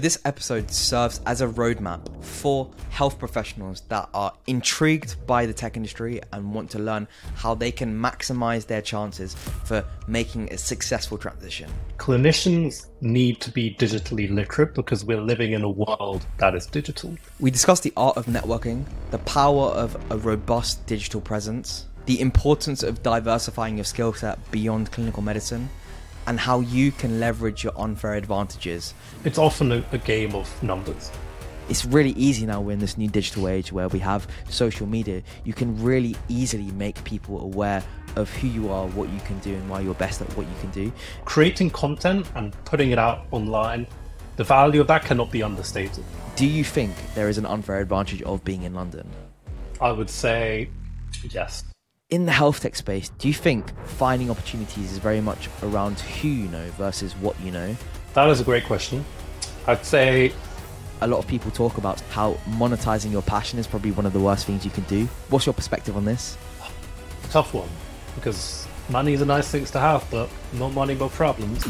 [0.00, 5.76] This episode serves as a roadmap for health professionals that are intrigued by the tech
[5.76, 11.18] industry and want to learn how they can maximize their chances for making a successful
[11.18, 11.70] transition.
[11.98, 17.14] Clinicians need to be digitally literate because we're living in a world that is digital.
[17.38, 22.82] We discuss the art of networking, the power of a robust digital presence, the importance
[22.82, 25.68] of diversifying your skill set beyond clinical medicine
[26.26, 28.94] and how you can leverage your unfair advantages.
[29.24, 31.10] It's often a, a game of numbers.
[31.68, 35.22] It's really easy now we're in this new digital age where we have social media.
[35.44, 37.82] You can really easily make people aware
[38.16, 40.54] of who you are, what you can do, and why you're best at what you
[40.60, 40.92] can do.
[41.24, 43.86] Creating content and putting it out online,
[44.36, 46.04] the value of that cannot be understated.
[46.34, 49.08] Do you think there is an unfair advantage of being in London?
[49.80, 50.70] I would say
[51.30, 51.69] yes
[52.10, 56.28] in the health tech space, do you think finding opportunities is very much around who
[56.28, 57.76] you know versus what you know?
[58.14, 59.04] That is a great question.
[59.66, 60.32] I'd say
[61.00, 64.18] a lot of people talk about how monetizing your passion is probably one of the
[64.18, 65.06] worst things you can do.
[65.28, 66.36] What's your perspective on this?
[67.30, 67.68] Tough one,
[68.16, 71.64] because money is a nice thing to have, but not money but problems.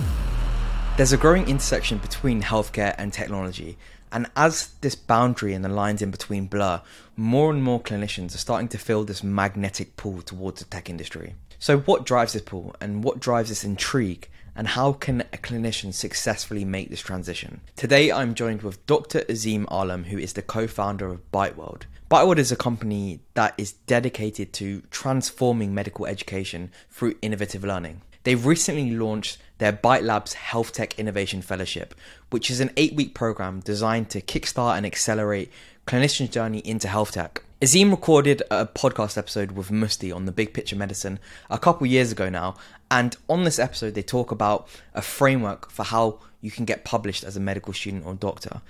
[0.97, 3.77] There's a growing intersection between healthcare and technology,
[4.13, 6.83] and as this boundary and the lines in between blur,
[7.17, 11.35] more and more clinicians are starting to feel this magnetic pull towards the tech industry.
[11.59, 14.29] So, what drives this pull and what drives this intrigue?
[14.57, 17.61] And how can a clinician successfully make this transition?
[17.77, 19.21] Today, I'm joined with Dr.
[19.21, 21.83] Azeem Alam, who is the co founder of BiteWorld.
[22.11, 28.03] BiteWorld is a company that is dedicated to transforming medical education through innovative learning.
[28.25, 31.95] They've recently launched their Bite Labs Health Tech Innovation Fellowship,
[32.31, 35.53] which is an eight week program designed to kickstart and accelerate
[35.87, 37.43] clinicians' journey into health tech.
[37.61, 42.11] Azeem recorded a podcast episode with Musti on the Big Picture Medicine a couple years
[42.11, 42.57] ago now,
[42.91, 47.23] and on this episode, they talk about a framework for how you can get published
[47.23, 48.63] as a medical student or doctor.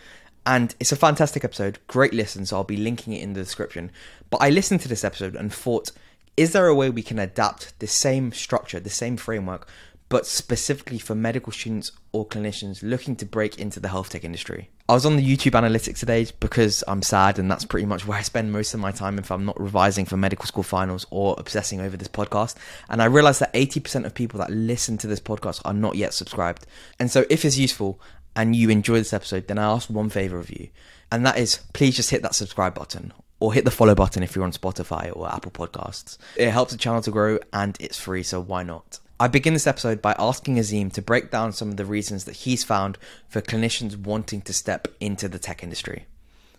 [0.44, 3.92] And it's a fantastic episode, great listen, so I'll be linking it in the description.
[4.28, 5.92] But I listened to this episode and thought,
[6.36, 9.68] is there a way we can adapt the same structure, the same framework,
[10.10, 14.68] but specifically for medical students or clinicians looking to break into the health tech industry?
[14.88, 18.18] I was on the YouTube analytics today because I'm sad, and that's pretty much where
[18.18, 21.36] I spend most of my time if I'm not revising for medical school finals or
[21.38, 22.56] obsessing over this podcast.
[22.88, 26.12] And I realized that 80% of people that listen to this podcast are not yet
[26.12, 26.66] subscribed.
[26.98, 28.00] And so, if it's useful
[28.34, 30.70] and you enjoy this episode, then I ask one favor of you,
[31.12, 34.34] and that is please just hit that subscribe button or hit the follow button if
[34.34, 36.18] you're on Spotify or Apple Podcasts.
[36.36, 38.98] It helps the channel to grow and it's free, so why not?
[39.20, 42.36] I begin this episode by asking Azeem to break down some of the reasons that
[42.36, 42.96] he's found
[43.28, 46.06] for clinicians wanting to step into the tech industry.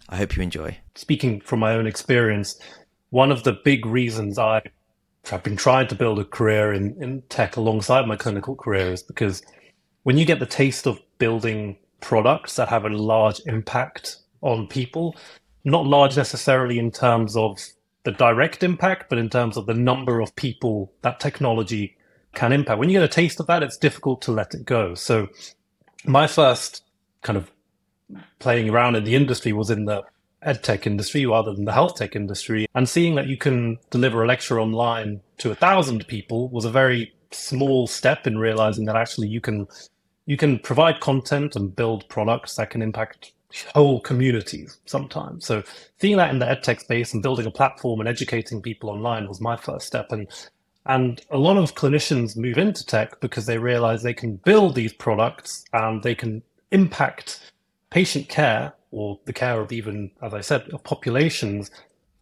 [0.08, 0.78] I hope you enjoy.
[0.94, 2.60] Speaking from my own experience,
[3.10, 4.62] one of the big reasons I
[5.26, 9.02] have been trying to build a career in, in tech alongside my clinical career is
[9.02, 9.42] because
[10.04, 15.16] when you get the taste of building products that have a large impact on people,
[15.64, 17.60] not large necessarily in terms of
[18.04, 21.98] the direct impact, but in terms of the number of people that technology
[22.34, 22.80] can impact.
[22.80, 24.96] When you get a taste of that, it's difficult to let it go.
[24.96, 25.28] So
[26.06, 26.84] my first
[27.22, 27.52] kind of
[28.40, 30.04] playing around in the industry was in the
[30.42, 32.68] ed tech industry rather than the health tech industry.
[32.74, 36.72] And seeing that you can deliver a lecture online to a thousand people was a
[36.72, 39.68] very small step in realizing that actually you can
[40.26, 43.34] you can provide content and build products that can impact
[43.74, 45.46] whole communities sometimes.
[45.46, 45.64] So
[46.00, 49.42] seeing that in the edtech space and building a platform and educating people online was
[49.42, 50.12] my first step.
[50.12, 50.28] And
[50.86, 54.94] and a lot of clinicians move into tech because they realize they can build these
[54.94, 57.52] products and they can impact
[57.90, 61.70] patient care or the care of even, as I said, of populations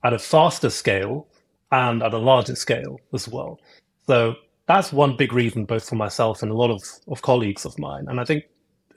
[0.03, 1.27] at a faster scale
[1.71, 3.59] and at a larger scale as well.
[4.07, 7.77] So that's one big reason, both for myself and a lot of, of colleagues of
[7.79, 8.05] mine.
[8.07, 8.45] And I think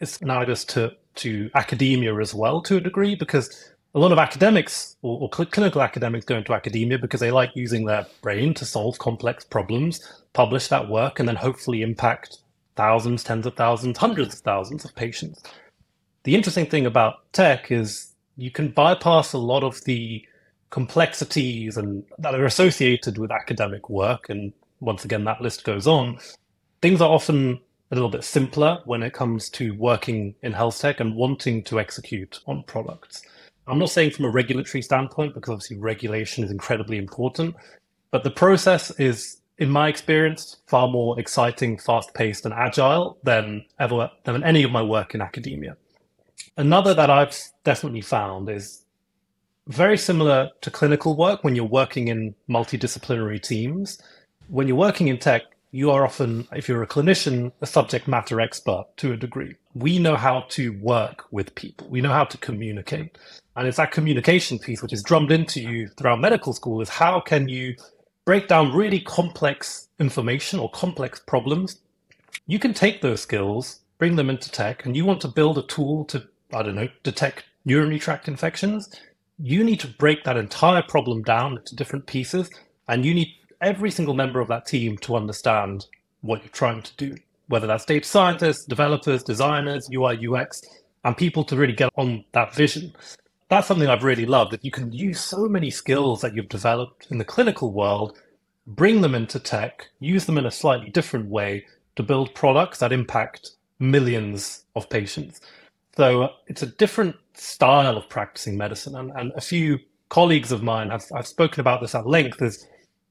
[0.01, 4.97] it's analogous to to academia as well to a degree because a lot of academics
[5.03, 8.65] or, or cl- clinical academics go into academia because they like using their brain to
[8.65, 12.39] solve complex problems, publish that work, and then hopefully impact
[12.77, 15.43] thousands, tens of thousands, hundreds of thousands of patients.
[16.25, 20.25] The interesting thing about tech is you can bypass a lot of the
[20.71, 26.19] complexities and that are associated with academic work and once again that list goes on
[26.81, 27.61] things are often
[27.91, 31.79] a little bit simpler when it comes to working in health tech and wanting to
[31.79, 33.23] execute on products.
[33.67, 37.55] I'm not saying from a regulatory standpoint, because obviously regulation is incredibly important,
[38.11, 43.65] but the process is, in my experience, far more exciting, fast paced, and agile than
[43.79, 45.77] ever than any of my work in academia.
[46.57, 48.85] Another that I've definitely found is
[49.69, 54.01] very similar to clinical work when you're working in multidisciplinary teams.
[54.49, 58.41] When you're working in tech, you are often, if you're a clinician, a subject matter
[58.41, 59.55] expert to a degree.
[59.75, 61.89] we know how to work with people.
[61.89, 63.17] We know how to communicate.
[63.57, 67.21] And it's that communication piece which is drummed into you throughout medical school is how
[67.21, 67.77] can you
[68.25, 71.81] break down really complex information or complex problems.
[72.47, 75.63] You can take those skills, bring them into tech, and you want to build a
[75.63, 76.23] tool to,
[76.53, 78.95] I don't know, detect urinary tract infections.
[79.39, 82.49] You need to break that entire problem down into different pieces,
[82.89, 83.29] and you need
[83.61, 85.87] every single member of that team to understand
[86.21, 87.17] what you're trying to do
[87.53, 90.63] whether that's data scientists, developers, designers, UI, UX,
[91.05, 92.95] and people to really get on that vision.
[93.53, 97.09] That's something I've really loved that you can use so many skills that you've developed
[97.11, 98.17] in the clinical world,
[98.67, 101.67] bring them into tech, use them in a slightly different way
[101.97, 105.43] to build products that impact millions of patients.
[105.99, 108.97] So it's a different style of practicing medicine.
[108.97, 112.67] And, and a few colleagues of mine have I've spoken about this at length is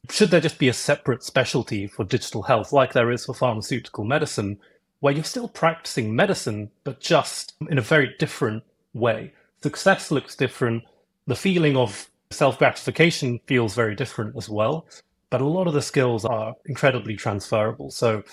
[0.10, 4.06] should there just be a separate specialty for digital health, like there is for pharmaceutical
[4.06, 4.58] medicine,
[5.02, 8.64] where you're still practicing medicine, but just in a very different
[8.96, 9.34] way?
[9.64, 10.84] Success looks different.
[11.28, 14.88] The feeling of self gratification feels very different as well.
[15.30, 17.90] But a lot of the skills are incredibly transferable.
[17.90, 18.24] So,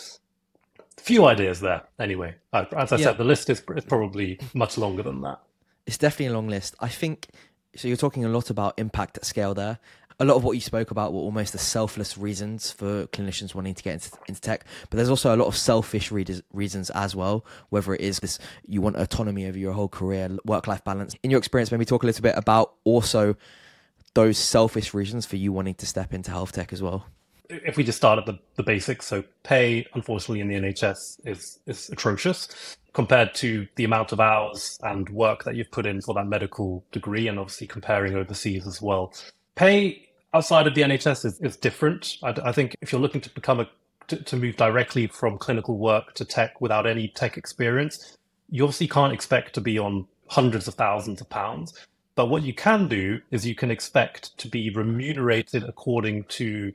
[0.96, 2.34] few ideas there anyway.
[2.52, 3.04] As I yeah.
[3.04, 5.38] said, the list is, is probably much longer than that.
[5.86, 6.74] It's definitely a long list.
[6.80, 7.28] I think
[7.76, 7.88] so.
[7.88, 9.78] You're talking a lot about impact at scale there
[10.20, 13.74] a lot of what you spoke about were almost the selfless reasons for clinicians wanting
[13.74, 17.44] to get into, into tech, but there's also a lot of selfish reasons as well.
[17.68, 21.14] Whether it is this, you want autonomy over your whole career, work-life balance.
[21.22, 23.36] In your experience, maybe talk a little bit about also
[24.14, 27.06] those selfish reasons for you wanting to step into health tech as well.
[27.48, 31.60] If we just start at the, the basics, so pay, unfortunately, in the NHS is
[31.66, 36.14] is atrocious compared to the amount of hours and work that you've put in for
[36.14, 39.14] that medical degree, and obviously comparing overseas as well.
[39.54, 40.07] Pay
[40.38, 42.16] outside of the NHS is, is different.
[42.22, 43.68] I, I, think if you're looking to become a
[44.06, 48.16] to, to, move directly from clinical work to tech without any tech experience,
[48.48, 51.74] you obviously can't expect to be on hundreds of thousands of pounds.
[52.14, 56.72] But what you can do is you can expect to be remunerated according to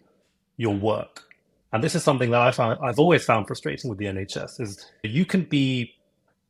[0.57, 1.24] your work.
[1.71, 4.86] And this is something that I found I've always found frustrating with the NHS is
[5.04, 5.95] you can be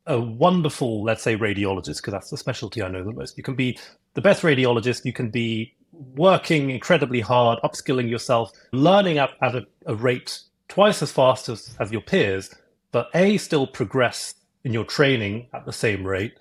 [0.07, 3.37] a wonderful, let's say, radiologist, because that's the specialty I know the most.
[3.37, 3.77] You can be
[4.15, 9.65] the best radiologist, you can be working incredibly hard, upskilling yourself, learning at, at a,
[9.85, 12.53] a rate twice as fast as, as your peers,
[12.91, 16.33] but A, still progress in your training at the same rate,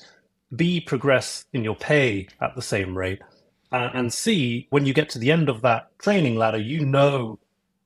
[0.54, 3.20] B, progress in your pay at the same rate,
[3.72, 7.38] uh, and C, when you get to the end of that training ladder, you know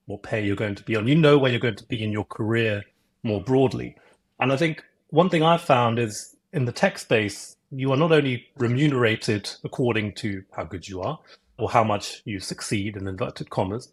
[0.07, 1.07] what pay you're going to be on.
[1.07, 2.83] You know where you're going to be in your career
[3.23, 3.97] more broadly.
[4.41, 8.13] And I think one thing I've found is in the tech space, you are not
[8.13, 11.19] only remunerated according to how good you are,
[11.59, 13.93] or how much you succeed in inverted commas,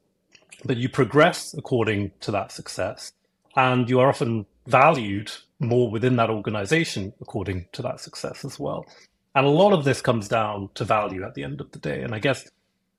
[0.65, 3.13] but you progress according to that success.
[3.55, 8.85] And you are often valued more within that organization according to that success as well.
[9.35, 12.01] And a lot of this comes down to value at the end of the day.
[12.01, 12.49] And I guess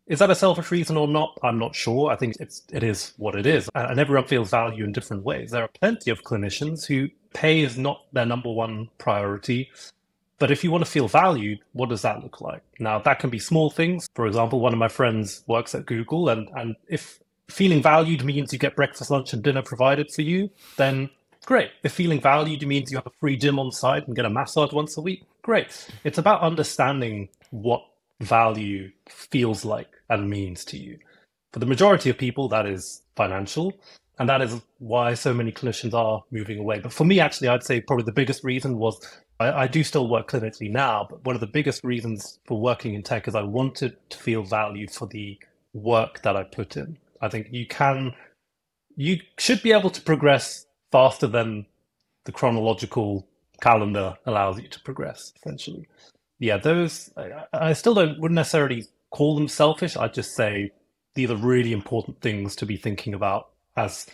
[0.06, 1.38] is that a selfish reason or not?
[1.42, 2.10] I'm not sure.
[2.10, 5.50] I think it's it is what it is, and everyone feels value in different ways.
[5.50, 9.70] There are plenty of clinicians who pay is not their number one priority,
[10.38, 12.62] but if you want to feel valued, what does that look like?
[12.78, 14.08] Now, that can be small things.
[14.14, 18.52] For example, one of my friends works at Google, and, and if feeling valued means
[18.52, 21.10] you get breakfast, lunch, and dinner provided for you, then
[21.46, 21.70] great.
[21.82, 24.72] If feeling valued means you have a free gym on site and get a massage
[24.72, 25.88] once a week, great.
[26.04, 27.84] It's about understanding what
[28.20, 30.98] value feels like and means to you.
[31.52, 33.72] For the majority of people, that is financial.
[34.18, 36.78] And that is why so many clinicians are moving away.
[36.78, 39.00] But for me, actually, I'd say probably the biggest reason was
[39.40, 42.94] I, I, do still work clinically now, but one of the biggest reasons for working
[42.94, 45.38] in tech is I wanted to feel valued for the
[45.72, 46.96] work that I put in.
[47.20, 48.14] I think you can,
[48.96, 51.66] you should be able to progress faster than
[52.24, 53.26] the chronological
[53.60, 55.88] calendar allows you to progress, essentially.
[56.38, 59.96] Yeah, those, I, I still don't, wouldn't necessarily call them selfish.
[59.96, 60.70] I'd just say
[61.14, 64.06] these are really important things to be thinking about as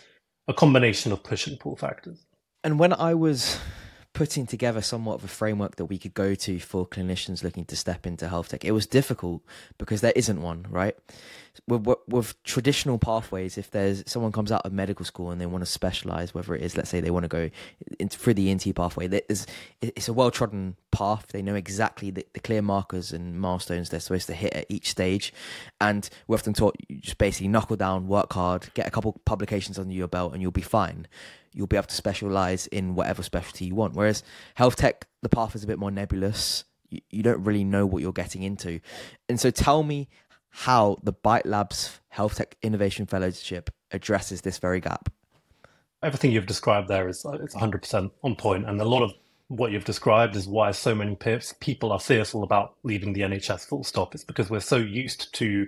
[0.47, 2.25] a combination of push and pull factors.
[2.63, 3.59] And when I was
[4.13, 7.75] putting together somewhat of a framework that we could go to for clinicians looking to
[7.75, 8.65] step into health tech.
[8.65, 9.41] It was difficult
[9.77, 10.97] because there isn't one, right?
[11.67, 15.63] With, with, traditional pathways, if there's someone comes out of medical school and they want
[15.63, 17.49] to specialize, whether it is, let's say, they want to go
[17.99, 21.27] into, through the ENT pathway, it's a well trodden path.
[21.27, 24.89] They know exactly the, the, clear markers and milestones they're supposed to hit at each
[24.89, 25.33] stage.
[25.79, 29.77] And we're often taught you just basically knuckle down, work hard, get a couple publications
[29.77, 31.07] under your belt, and you'll be fine
[31.53, 33.93] you'll be able to specialize in whatever specialty you want.
[33.93, 34.23] Whereas
[34.55, 36.63] health tech, the path is a bit more nebulous.
[36.89, 38.79] You don't really know what you're getting into.
[39.29, 40.09] And so tell me
[40.51, 45.11] how the Bite Labs Health Tech Innovation Fellowship addresses this very gap.
[46.03, 49.11] Everything you've described there is uh, it's 100% on point, and a lot of
[49.47, 51.17] what you've described is why so many
[51.59, 54.15] people are fearful about leaving the NHS full stop.
[54.15, 55.67] It's because we're so used to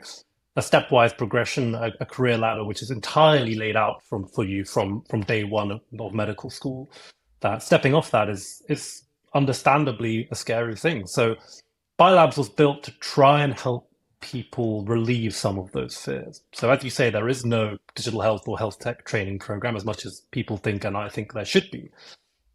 [0.55, 4.63] a stepwise progression, a, a, career ladder which is entirely laid out from for you
[4.63, 6.89] from from day one of, of medical school.
[7.41, 11.07] That stepping off that is is understandably a scary thing.
[11.07, 11.35] So
[11.97, 13.89] Bite Labs was built to try and help
[14.23, 16.41] people relieve some of those fears.
[16.53, 19.85] So as you say, there is no digital health or health tech training program as
[19.85, 21.91] much as people think and I think there should be.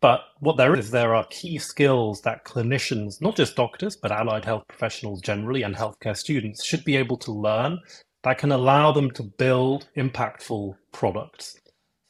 [0.00, 4.44] But what there is, there are key skills that clinicians, not just doctors, but allied
[4.44, 7.80] health professionals generally and healthcare students should be able to learn
[8.22, 11.58] that can allow them to build impactful products.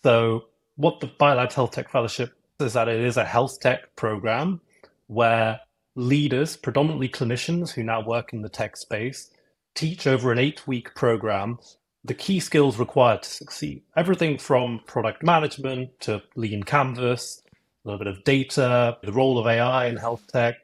[0.02, 0.44] So,
[0.76, 4.60] what the Bite Labs Health Tech Fellowship is that it is a health tech program
[5.08, 5.60] where
[5.96, 9.30] leaders, predominantly clinicians who now work in the tech space,
[9.78, 11.58] teach over an eight week program
[12.04, 13.82] the key skills required to succeed.
[13.96, 17.42] Everything from product management to lean canvas
[17.84, 20.56] a little bit of data, the role of AI in health tech,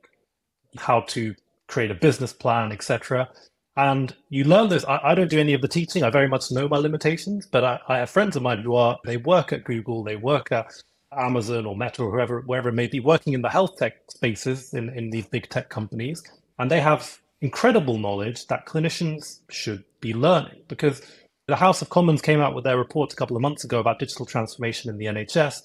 [0.76, 1.35] how to
[1.68, 3.28] create a business plan, etc.
[3.76, 4.85] And you learn this.
[4.85, 6.02] I, I, don't do any of the teaching.
[6.02, 8.99] I very much know my limitations, but I, I, have friends of mine who are,
[9.04, 10.73] they work at Google, they work at
[11.16, 14.75] Amazon or Meta or whoever, wherever it may be, working in the health tech spaces
[14.75, 16.23] in, in these big tech companies.
[16.59, 21.03] And they have incredible knowledge that clinicians should be learning because
[21.47, 23.99] the House of Commons came out with their report a couple of months ago about
[23.99, 25.61] digital transformation in the NHS.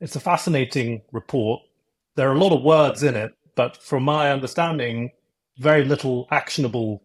[0.00, 1.60] It's a fascinating report.
[2.16, 5.10] There are a lot of words in it, but from my understanding,
[5.58, 7.02] very little actionable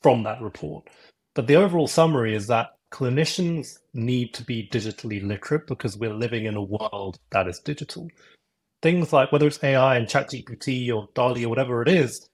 [0.00, 0.88] from that report.
[1.34, 6.44] But the overall summary is that clinicians need to be digitally literate because we're living
[6.44, 8.08] in a world that is digital.
[8.80, 12.28] Things like whether it's AI and ChatGPT or DALL-E or whatever it is,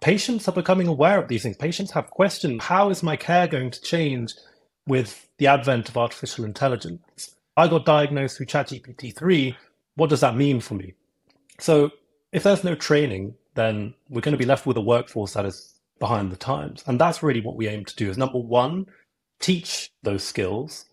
[0.00, 1.56] patients are becoming aware of these things.
[1.56, 2.64] Patients have questions.
[2.64, 4.34] How is my care going to change
[4.86, 7.34] with the advent of artificial intelligence?
[7.56, 9.56] I got diagnosed through ChatGPT 3.
[9.96, 10.94] What does that mean for me?
[11.58, 11.90] So
[12.32, 15.74] if there's no training, then we're going to be left with a workforce that is
[15.98, 16.84] behind the times.
[16.86, 18.86] And that's really what we aim to do is number one,
[19.40, 20.86] teach those skills.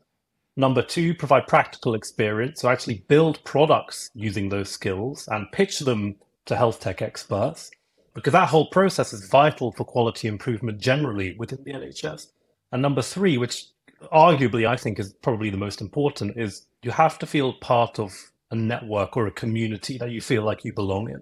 [0.57, 2.61] Number two, provide practical experience.
[2.61, 6.15] So actually build products using those skills and pitch them
[6.45, 7.69] to health tech experts
[8.15, 12.31] because that whole process is vital for quality improvement generally within the NHS.
[12.71, 13.67] And number three, which
[14.11, 18.13] arguably I think is probably the most important is you have to feel part of
[18.51, 21.21] a network or a community that you feel like you belong in.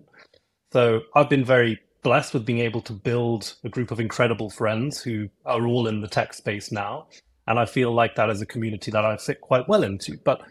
[0.72, 5.02] So I've been very blessed with being able to build a group of incredible friends
[5.02, 7.08] who are all in the tech space now.
[7.48, 10.18] And I feel like that is a community that I fit quite well into.
[10.24, 10.42] But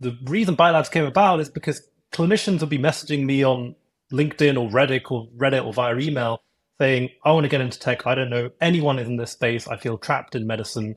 [0.00, 3.74] the reason Bite Labs came about is because clinicians will be messaging me on
[4.12, 6.42] LinkedIn or Reddit or Reddit or via email
[6.80, 8.06] saying, I want to get into tech.
[8.06, 9.68] I don't know anyone in this space.
[9.68, 10.96] I feel trapped in medicine.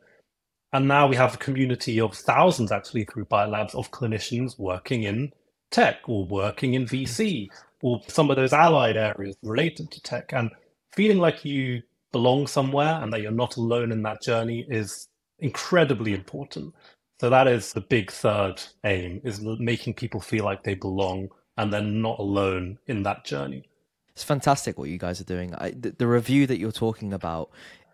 [0.73, 5.03] And now we have a community of thousands actually through Bite Labs of clinicians working
[5.03, 5.31] in
[5.71, 7.47] tech or working in VC
[7.81, 10.33] or some of those allied areas related to tech.
[10.33, 10.51] And
[10.93, 11.81] feeling like you
[12.11, 15.07] belong somewhere and that you're not alone in that journey is
[15.39, 16.73] incredibly important.
[17.19, 21.71] So that is the big third aim is making people feel like they belong and
[21.71, 23.63] they're not alone in that journey.
[24.09, 25.53] It's fantastic what you guys are doing.
[25.55, 27.49] I, the, the, review that you're talking about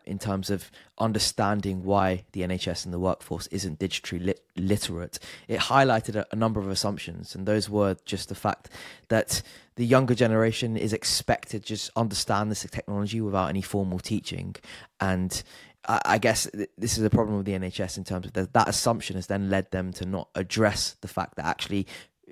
[0.05, 5.19] in terms of understanding why the NHS and the workforce isn't digitally lit- literate.
[5.47, 8.69] It highlighted a, a, number of assumptions, and those were just the fact
[9.09, 9.41] that
[9.75, 14.55] the younger generation is expected to just understand this technology without any formal teaching,
[14.99, 15.43] and
[15.85, 19.25] I, guess this is a problem with the NHS in terms of that assumption has
[19.25, 21.87] then led them to not address the fact that actually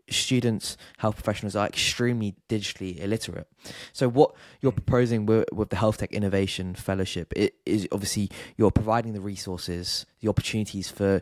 [0.10, 3.48] students, health professionals are extremely digitally illiterate.
[3.94, 4.78] So, what you're hmm.
[4.78, 7.34] proposing with, with the Health Tech Innovation Fellowship
[7.66, 11.22] is obviously you're providing the resources, the opportunities for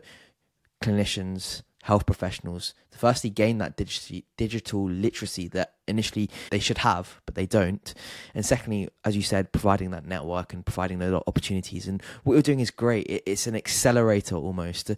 [0.82, 7.20] clinicians, health professionals to firstly gain that digi- digital literacy that initially they should have,
[7.24, 7.94] but they don't.
[8.34, 11.88] And secondly, as you said, providing that network and providing those opportunities.
[11.88, 13.06] And what you're doing is great.
[13.08, 14.90] it's an accelerator almost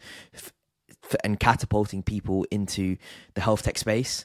[1.25, 2.97] and catapulting people into
[3.35, 4.25] the health tech space.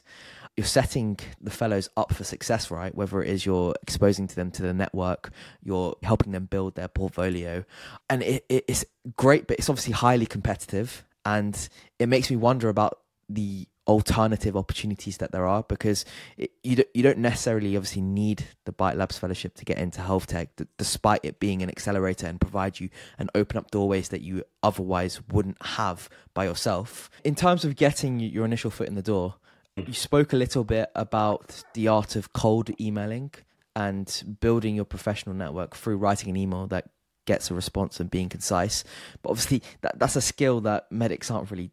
[0.56, 2.94] You're setting the fellows up for success, right?
[2.94, 5.30] Whether it is you're exposing to them to the network,
[5.62, 7.64] you're helping them build their portfolio,
[8.08, 8.84] and it, it, it's
[9.16, 15.18] great, but it's obviously highly competitive, and it makes me wonder about the alternative opportunities
[15.18, 16.04] that there are because
[16.36, 20.00] it, you don't, you don't necessarily obviously need the Bite Labs fellowship to get into
[20.00, 22.88] health tech despite it being an accelerator and provide you
[23.18, 27.10] and open up doorways that you otherwise wouldn't have by yourself.
[27.24, 29.36] In terms of getting your initial foot in the door
[29.76, 33.30] you spoke a little bit about the art of cold emailing
[33.74, 36.88] and building your professional network through writing an email that
[37.26, 38.84] gets a response and being concise.
[39.22, 41.70] But obviously, that that's a skill that medics aren't really.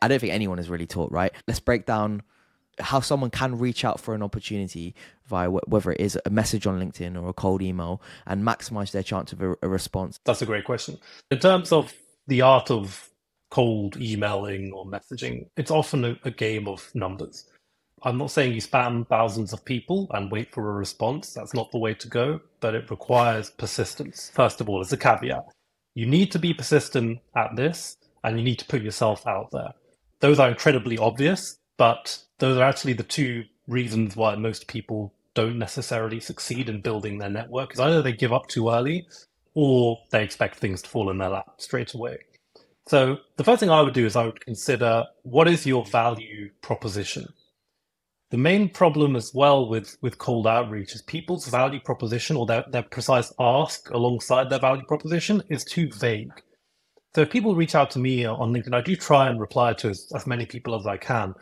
[0.00, 1.12] I don't think anyone is really taught.
[1.12, 1.32] Right?
[1.46, 2.22] Let's break down
[2.78, 4.94] how someone can reach out for an opportunity
[5.26, 9.02] via whether it is a message on LinkedIn or a cold email and maximize their
[9.02, 10.18] chance of a, a response?
[10.24, 10.98] That's a great question.
[11.30, 11.92] In terms of
[12.26, 13.10] the art of
[13.50, 17.44] cold emailing or messaging, it's often a, a game of numbers.
[18.04, 21.34] I'm not saying you spam thousands of people and wait for a response.
[21.34, 24.30] That's not the way to go, but it requires persistence.
[24.34, 25.44] First of all, as a caveat,
[25.94, 29.72] you need to be persistent at this and you need to put yourself out there.
[30.18, 35.58] Those are incredibly obvious, but those are actually the two reasons why most people don't
[35.58, 39.06] necessarily succeed in building their network is either they give up too early
[39.54, 42.18] or they expect things to fall in their lap straight away.
[42.88, 46.50] So the first thing I would do is I would consider what is your value
[46.62, 47.26] proposition?
[48.32, 52.64] The main problem as well with, with cold outreach is people's value proposition or their,
[52.70, 56.32] their precise ask alongside their value proposition is too vague.
[57.14, 59.90] So if people reach out to me on LinkedIn, I do try and reply to
[59.90, 61.34] as, as many people as I can.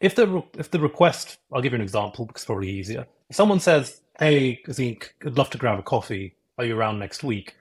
[0.00, 3.04] If the if the request, I'll give you an example because it's probably easier.
[3.28, 6.36] If someone says, "Hey, Zeke, I'd love to grab a coffee.
[6.56, 7.56] Are you around next week?"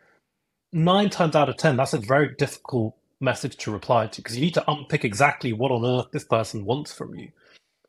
[0.72, 4.44] Nine times out of ten, that's a very difficult message to reply to because you
[4.44, 7.32] need to unpick exactly what on earth this person wants from you.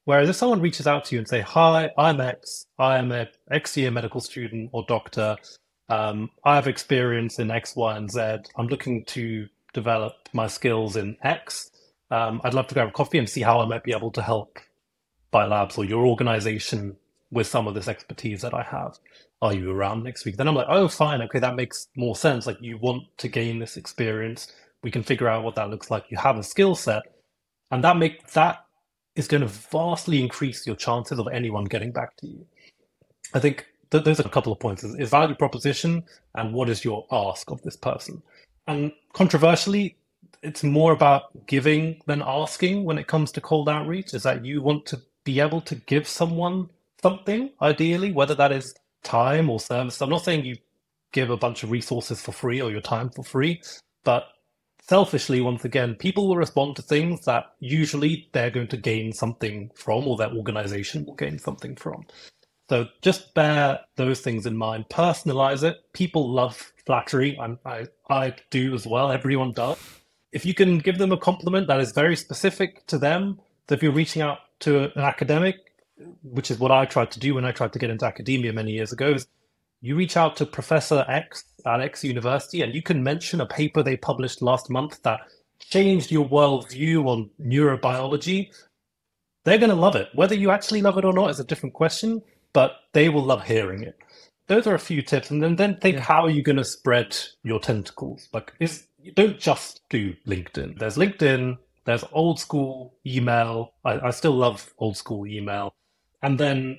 [0.07, 2.67] Whereas if someone reaches out to you and say, "Hi, I'm X.
[2.79, 5.37] I am a X year medical student or doctor.
[5.89, 8.21] Um, I have experience in X, Y, and Z.
[8.57, 11.73] I'm looking to develop my skills in X.
[12.13, 14.23] Um, I'd love to grab a coffee and see how I might be able to
[14.23, 14.61] help
[15.33, 16.97] Bite Labs or your organization
[17.33, 18.99] with some of this expertise that I have.
[19.43, 20.37] Are you around next week?
[20.37, 21.21] Then I'm like, oh, fine.
[21.23, 22.47] Okay, that makes more sense.
[22.47, 24.53] Like, you want to gain this experience.
[24.85, 26.05] We can figure out what that looks like.
[26.11, 27.03] You have a skill set,
[27.73, 28.66] and that make that
[29.17, 32.47] is going to vastly increase your chances of anyone getting back to you.
[33.35, 36.05] I think th- are a couple of points: is, is value proposition
[36.35, 38.23] and what is your ask of this person.
[38.69, 39.97] And controversially,
[40.43, 44.15] it's more about giving than asking when it comes to cold outreach.
[44.15, 46.71] Is that you want to be able to give someone
[47.03, 50.01] something, ideally, whether that is time or service.
[50.03, 50.57] I'm not saying you
[51.13, 53.63] give a bunch of resources for free or your time for free,
[54.05, 54.27] but
[54.89, 59.71] selfishly, once again, people will respond to things that usually they're going to gain something
[59.75, 62.07] from or their organization will gain something from.
[62.71, 64.87] So just bear those things in mind.
[64.91, 65.77] Personalize it.
[65.93, 67.39] People love flattery.
[67.41, 69.13] I'm, I I do as well.
[69.13, 69.79] Everyone does
[70.33, 73.83] if you can give them a compliment that is very specific to them, so if
[73.83, 75.57] you're reaching out to an academic,
[76.23, 78.73] which is what I tried to do when I tried to get into academia many
[78.73, 79.27] years ago, is
[79.87, 83.83] you reach out to Professor X at X university and you can mention a paper
[83.83, 85.21] they published last month that
[85.59, 88.53] changed your worldview on neurobiology.
[89.45, 90.09] They're going to love it.
[90.15, 92.21] Whether you actually love it or not is a different question,
[92.53, 93.97] but they will love hearing it.
[94.49, 95.31] Those are a few tips.
[95.31, 96.03] And then, then think yeah.
[96.03, 98.29] how are you going to spread your tentacles?
[98.33, 100.79] Like, is don't just do LinkedIn.
[100.79, 103.75] There's LinkedIn, there's old school email.
[103.85, 105.75] I, I still love old school email.
[106.23, 106.79] And then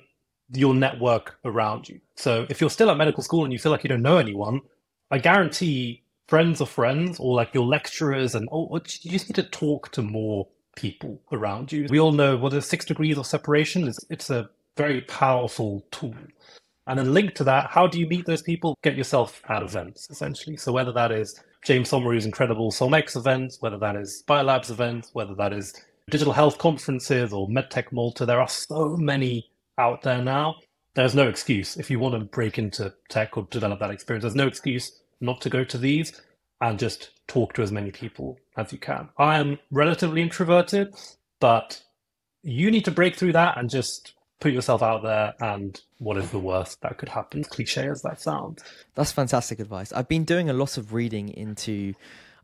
[0.52, 2.00] your network around you.
[2.16, 4.60] So if you're still at medical school and you feel like you don't know anyone,
[5.10, 9.42] I guarantee friends of friends or like your lecturers and oh, you just need to
[9.42, 11.86] talk to more people around you.
[11.90, 13.98] We all know what is six degrees of separation is.
[14.10, 16.14] It's a very powerful tool.
[16.86, 18.78] And then linked to that, how do you meet those people?
[18.82, 20.56] Get yourself at events, essentially.
[20.56, 25.10] So whether that is James Somauroo's incredible SOMX events, whether that is Bite Labs events,
[25.12, 25.74] whether that is
[26.08, 30.56] digital health conferences or MedTech Malta, there are so many out there now.
[30.94, 34.22] There's no excuse if you want to break into tech or develop that experience.
[34.22, 36.20] There's no excuse not to go to these
[36.60, 39.08] and just talk to as many people as you can.
[39.18, 40.94] I am relatively introverted,
[41.40, 41.82] but
[42.42, 46.30] you need to break through that and just put yourself out there and what is
[46.30, 48.62] the worst that could happen cliche as that sounds
[48.94, 51.92] that's fantastic advice i've been doing a lot of reading into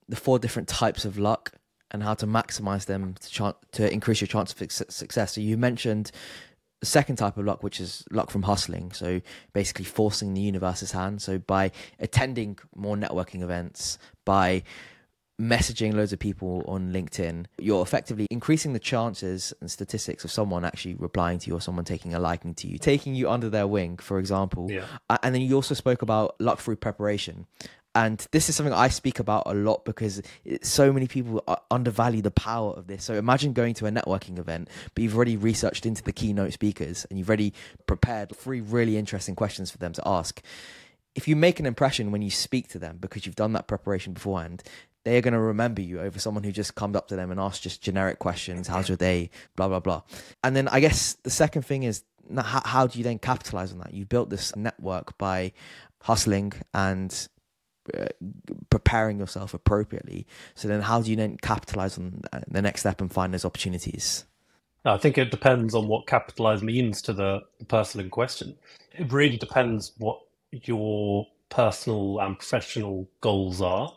[0.09, 1.53] the four different types of luck
[1.93, 5.57] and how to maximize them to, ch- to increase your chance of success so you
[5.57, 6.11] mentioned
[6.85, 9.21] the second type of luck which is luck from hustling so
[9.55, 14.63] basically forcing the universe's hand so by attending more networking events by
[15.41, 20.65] messaging loads of people on LinkedIn, you're effectively increasing the chances and statistics of someone
[20.65, 23.67] actually replying to you or someone taking a liking to you, taking you under their
[23.67, 24.71] wing, for example.
[24.71, 24.85] Yeah.
[25.23, 27.47] And then you also spoke about luck through preparation.
[27.95, 30.21] And this is something I speak about a lot because
[30.63, 33.05] so many people undervalue the power of this.
[33.05, 37.07] So imagine going to a networking event, but you've already researched into the keynote speakers
[37.09, 37.53] and you've already
[37.87, 40.43] prepared three really interesting questions for them to ask.
[41.15, 44.13] If you make an impression when you speak to them because you've done that preparation
[44.13, 44.65] beforehand,
[45.05, 47.61] they're going to remember you over someone who just comes up to them and asks
[47.61, 50.01] just generic questions how's your day blah blah blah.
[50.43, 52.05] And then i guess the second thing is
[52.37, 53.95] how, how do you then capitalize on that?
[53.95, 55.53] You built this network by
[56.03, 57.29] hustling and
[57.93, 58.07] uh,
[58.71, 63.13] preparing yourself appropriately so then how do you then capitalize on the next step and
[63.13, 64.25] find those opportunities
[64.87, 68.55] I think it depends on what capitalize means to the, the person in question.
[68.93, 70.21] It really depends what
[70.53, 73.91] your personal and professional goals are.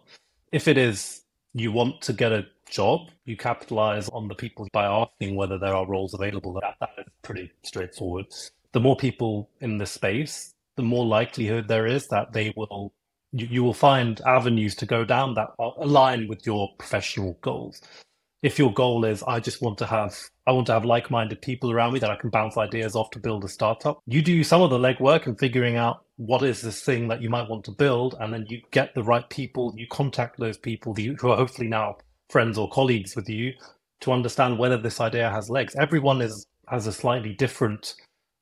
[0.54, 1.24] If it is
[1.54, 5.76] you want to get a job, you capitalize on the people by asking whether there
[5.76, 6.54] are roles available.
[6.54, 8.28] That, that is pretty straightforward.
[8.72, 12.94] The more people in the space, the more likelihood there is that they will
[13.32, 17.82] you, you will find avenues to go down that align with your professional goals.
[18.44, 21.72] If your goal is I just want to have I want to have like-minded people
[21.72, 24.00] around me that I can bounce ideas off to build a startup.
[24.06, 27.30] You do some of the legwork and figuring out what is this thing that you
[27.30, 29.74] might want to build, and then you get the right people.
[29.76, 31.98] You contact those people who are hopefully now
[32.30, 33.54] friends or colleagues with you
[34.02, 35.76] to understand whether this idea has legs.
[35.76, 37.96] Everyone is has a slightly different.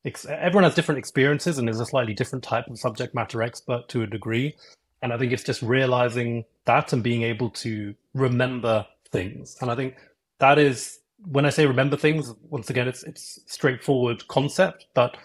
[0.06, 4.04] Everyone has different experiences and is a slightly different type of subject matter expert to
[4.04, 4.56] a degree.
[5.02, 9.58] And I think it's just realizing that and being able to remember things.
[9.62, 9.96] And I think
[10.40, 15.18] that is when I say remember things, once again, it's it's straightforward concept, but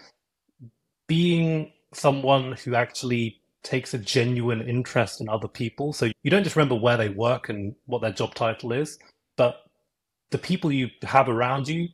[1.06, 5.92] being someone who actually takes a genuine interest in other people.
[5.92, 8.98] So you don't just remember where they work and what their job title is,
[9.36, 9.56] but
[10.30, 11.88] the people you have around you,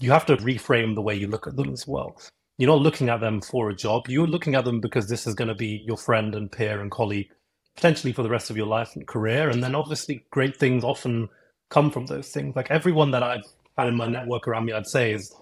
[0.00, 2.16] you have to reframe the way you look at them as well.
[2.58, 4.08] You're not looking at them for a job.
[4.08, 6.90] You're looking at them because this is going to be your friend and peer and
[6.90, 7.28] colleague,
[7.76, 9.48] potentially for the rest of your life and career.
[9.48, 11.28] And then obviously great things often
[11.70, 12.54] come from those things.
[12.54, 13.44] Like everyone that I've
[13.78, 15.34] had in my network around me, I'd say is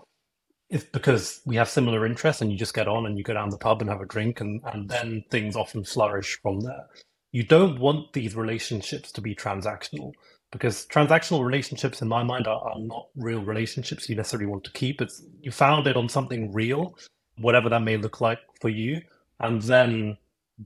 [0.69, 3.51] it's because we have similar interests and you just get on and you go down
[3.51, 6.87] the pub and have a drink and, and then things often flourish from there.
[7.33, 10.13] You don't want these relationships to be transactional
[10.51, 14.73] because transactional relationships in my mind are, are not real relationships you necessarily want to
[14.73, 15.01] keep.
[15.01, 16.97] It's you found it on something real,
[17.39, 19.01] whatever that may look like for you,
[19.39, 20.17] and then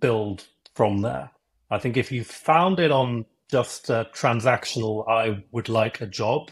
[0.00, 1.30] build from there.
[1.70, 6.50] I think if you found it on just a transactional, I would like a job,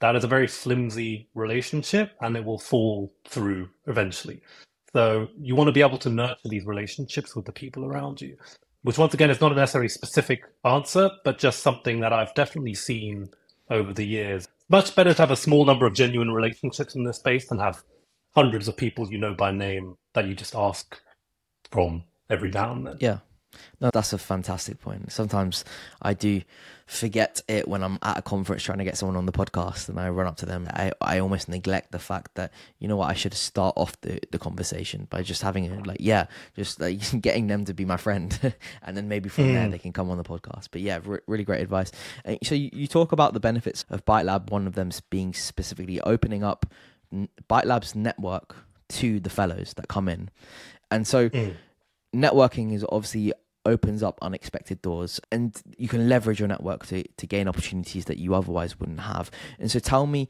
[0.00, 4.42] that is a very flimsy relationship and it will fall through eventually.
[4.92, 8.36] So you want to be able to nurture these relationships with the people around you,
[8.86, 12.74] which once again is not a necessarily specific answer, but just something that I've definitely
[12.74, 13.28] seen
[13.68, 14.46] over the years.
[14.68, 17.82] Much better to have a small number of genuine relationships in this space than have
[18.36, 21.00] hundreds of people you know by name that you just ask
[21.72, 22.96] from every now and then.
[23.00, 23.18] Yeah.
[23.80, 25.12] No, that's a fantastic point.
[25.12, 25.64] Sometimes
[26.00, 26.42] I do
[26.86, 29.98] forget it when I'm at a conference trying to get someone on the podcast and
[29.98, 30.68] I run up to them.
[30.70, 34.20] I, I almost neglect the fact that, you know what, I should start off the,
[34.30, 37.96] the conversation by just having it like, yeah, just like getting them to be my
[37.96, 38.54] friend.
[38.82, 39.54] and then maybe from mm.
[39.54, 40.68] there they can come on the podcast.
[40.70, 41.90] But yeah, really great advice.
[42.44, 46.00] So you, you talk about the benefits of Bite Lab, one of them being specifically
[46.02, 46.66] opening up
[47.48, 48.56] Bite Lab's network
[48.88, 50.30] to the fellows that come in.
[50.90, 51.28] And so.
[51.28, 51.56] Mm
[52.16, 53.32] networking is obviously
[53.64, 58.18] opens up unexpected doors and you can leverage your network to, to gain opportunities that
[58.18, 59.30] you otherwise wouldn't have.
[59.58, 60.28] And so tell me,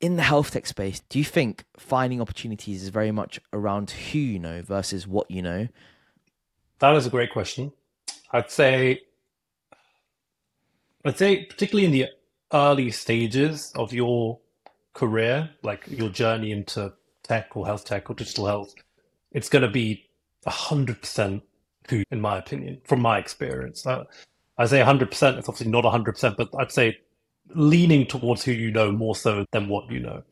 [0.00, 4.18] in the health tech space, do you think finding opportunities is very much around who
[4.18, 5.68] you know versus what you know?
[6.80, 7.72] That is a great question.
[8.32, 9.00] I'd say
[11.04, 12.08] I'd say particularly in the
[12.52, 14.38] early stages of your
[14.92, 18.74] career, like your journey into tech or health tech or digital health,
[19.32, 20.05] it's going to be
[20.46, 21.42] 100%
[21.88, 23.86] who, in my opinion, from my experience.
[23.86, 24.04] Uh,
[24.58, 25.02] I say 100%,
[25.38, 26.98] it's obviously not 100%, but I'd say
[27.54, 30.22] leaning towards who you know more so than what you know.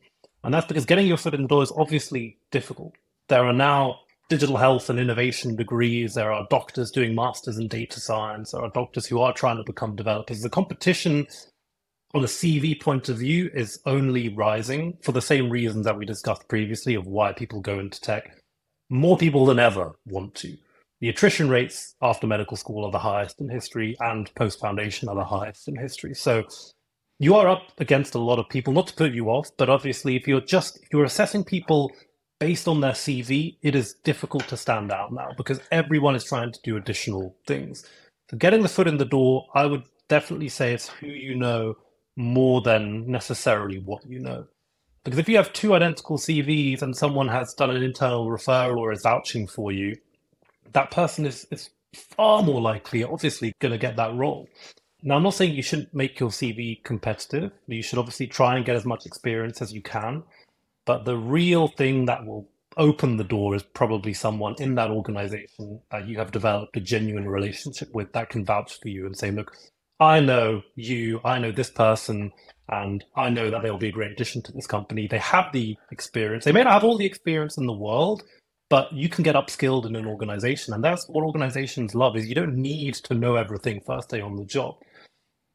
[0.43, 2.93] And that's because getting your foot in the door is obviously difficult.
[3.29, 3.99] There are now
[4.29, 6.13] digital health and innovation degrees.
[6.13, 8.51] There are doctors doing masters in data science.
[8.51, 10.41] There are doctors who are trying to become developers.
[10.41, 11.27] The competition
[12.13, 16.05] on a CV point of view is only rising for the same reasons that we
[16.05, 18.37] discussed previously of why people go into tech.
[18.89, 20.57] More people than ever want to.
[21.01, 25.15] The attrition rates after medical school are the highest in history, and post foundation are
[25.15, 26.13] the highest in history.
[26.13, 26.45] So
[27.19, 30.15] you are up against a lot of people, not to put you off, but obviously,
[30.15, 31.91] if you're just if you're assessing people
[32.39, 36.51] based on their CV, it is difficult to stand out now because everyone is trying
[36.51, 37.85] to do additional things.
[38.29, 41.75] So getting the foot in the door, I would definitely say it's who you know
[42.17, 44.47] more than necessarily what you know.
[45.05, 48.91] Because if you have two identical CVs and someone has done an internal referral or
[48.91, 49.95] is vouching for you,
[50.73, 54.49] that person is, is far more likely, obviously, going to get that role.
[55.03, 57.51] Now, I'm not saying you shouldn't make your CV competitive.
[57.67, 60.23] You should obviously try and get as much experience as you can.
[60.85, 65.81] But the real thing that will open the door is probably someone in that organization
[65.91, 69.29] that you have developed a genuine relationship with that can vouch for you and say,
[69.29, 69.55] look,
[69.99, 72.31] I know you, I know this person,
[72.69, 75.07] and I know that they'll be a great addition to this company.
[75.07, 76.45] They have the experience.
[76.45, 78.23] They may not have all the experience in the world,
[78.69, 82.35] but you can get upskilled in an organization and that's what organizations love is you
[82.35, 84.75] don't need to know everything first day on the job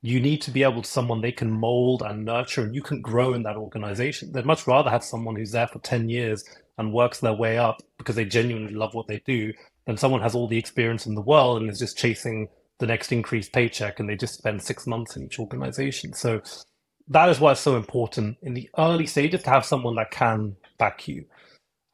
[0.03, 3.03] you need to be able to someone they can mold and nurture and you can
[3.03, 4.33] grow in that organization.
[4.33, 6.45] They'd much rather have someone who's there for 10 years
[6.79, 9.53] and works their way up because they genuinely love what they do
[9.87, 12.49] than someone has all the experience in the world and is just chasing
[12.81, 16.13] the next increased paycheck and they just spend six months in each organization.
[16.13, 16.41] So
[17.09, 20.57] that is why it's so important in the early stages to have someone that can
[20.79, 21.25] back you.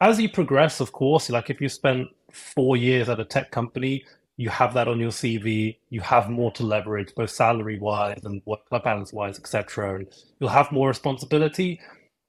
[0.01, 4.05] As you progress, of course, like if you spent four years at a tech company,
[4.37, 5.79] you have that on your CV.
[5.89, 9.97] You have more to leverage, both salary wise and work-life balance wise, etc.
[9.97, 10.07] And
[10.39, 11.81] you'll have more responsibility.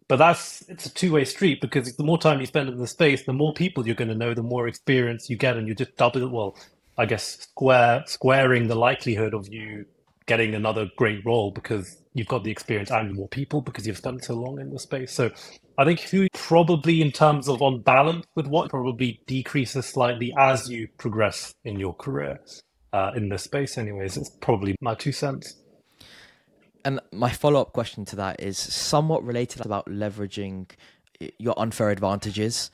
[0.07, 3.23] But that's it's a two-way street because the more time you spend in the space,
[3.23, 5.97] the more people you're going to know, the more experience you get, and you just
[5.97, 6.23] double.
[6.23, 6.31] It.
[6.31, 6.57] Well,
[6.97, 9.85] I guess square squaring the likelihood of you
[10.25, 14.23] getting another great role because you've got the experience and more people because you've spent
[14.23, 15.13] so long in the space.
[15.13, 15.31] So
[15.77, 20.69] I think who probably in terms of on balance with what probably decreases slightly as
[20.69, 22.39] you progress in your career
[22.93, 23.77] uh, in this space.
[23.77, 25.55] Anyways, it's probably my two cents.
[26.83, 30.69] And my follow up question to that is somewhat related about leveraging
[31.37, 32.71] your unfair advantages.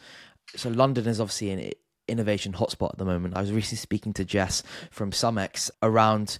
[0.55, 1.71] So London is obviously an
[2.13, 3.35] innovation hotspot at the moment.
[3.35, 6.37] I was recently speaking to Jess from SOMX around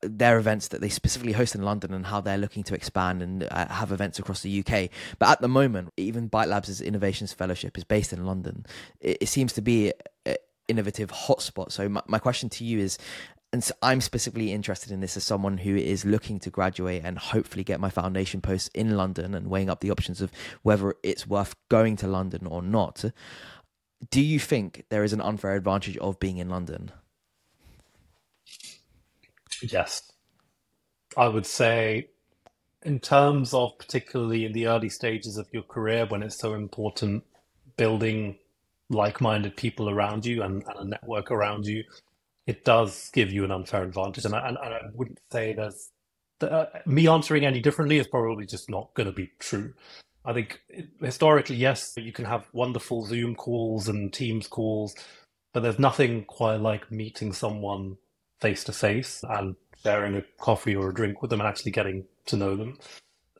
[0.00, 3.42] their events that they specifically host in London and how they're looking to expand and
[3.50, 4.90] uh, have events across the UK.
[5.18, 8.64] But at the moment, even Bite Labs' Innovations Fellowship is based in London.
[9.00, 9.92] It, it seems to be
[10.24, 10.36] an
[10.68, 11.72] innovative hotspot.
[11.72, 12.96] So my, my question to you is,
[13.52, 17.18] and so I'm specifically interested in this as someone who is looking to graduate and
[17.18, 20.30] hopefully get my foundation post in London and weighing up the options of
[20.62, 23.04] whether it's worth going to London or not.
[24.10, 26.92] Do you think there is an unfair advantage of being in London?
[29.62, 30.12] Yes.
[31.16, 32.10] I would say,
[32.82, 37.24] in terms of particularly in the early stages of your career when it's so important
[37.76, 38.38] building
[38.90, 41.84] like minded people around you and, and, a network around you,
[42.46, 44.24] it does give you an unfair advantage.
[44.24, 45.90] And I, and, I wouldn't say there's
[46.40, 49.74] uh, me answering any differently is probably just not going to be true.
[50.28, 50.60] I think
[51.00, 54.94] historically, yes, you can have wonderful Zoom calls and Teams calls,
[55.54, 57.96] but there's nothing quite like meeting someone
[58.38, 62.04] face to face and sharing a coffee or a drink with them and actually getting
[62.26, 62.76] to know them.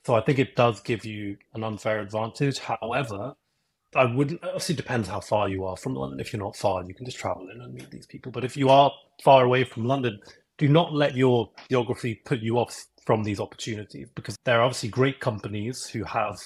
[0.06, 2.58] So I think it does give you an unfair advantage.
[2.58, 3.34] However,
[3.94, 6.20] I wouldn't obviously depends how far you are from London.
[6.20, 8.32] If you're not far, you can just travel in and meet these people.
[8.32, 8.90] But if you are
[9.22, 10.18] far away from London,
[10.56, 14.88] do not let your geography put you off from these opportunities because there are obviously
[14.88, 16.38] great companies who have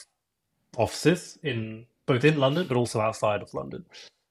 [0.77, 3.85] offices in both in London but also outside of London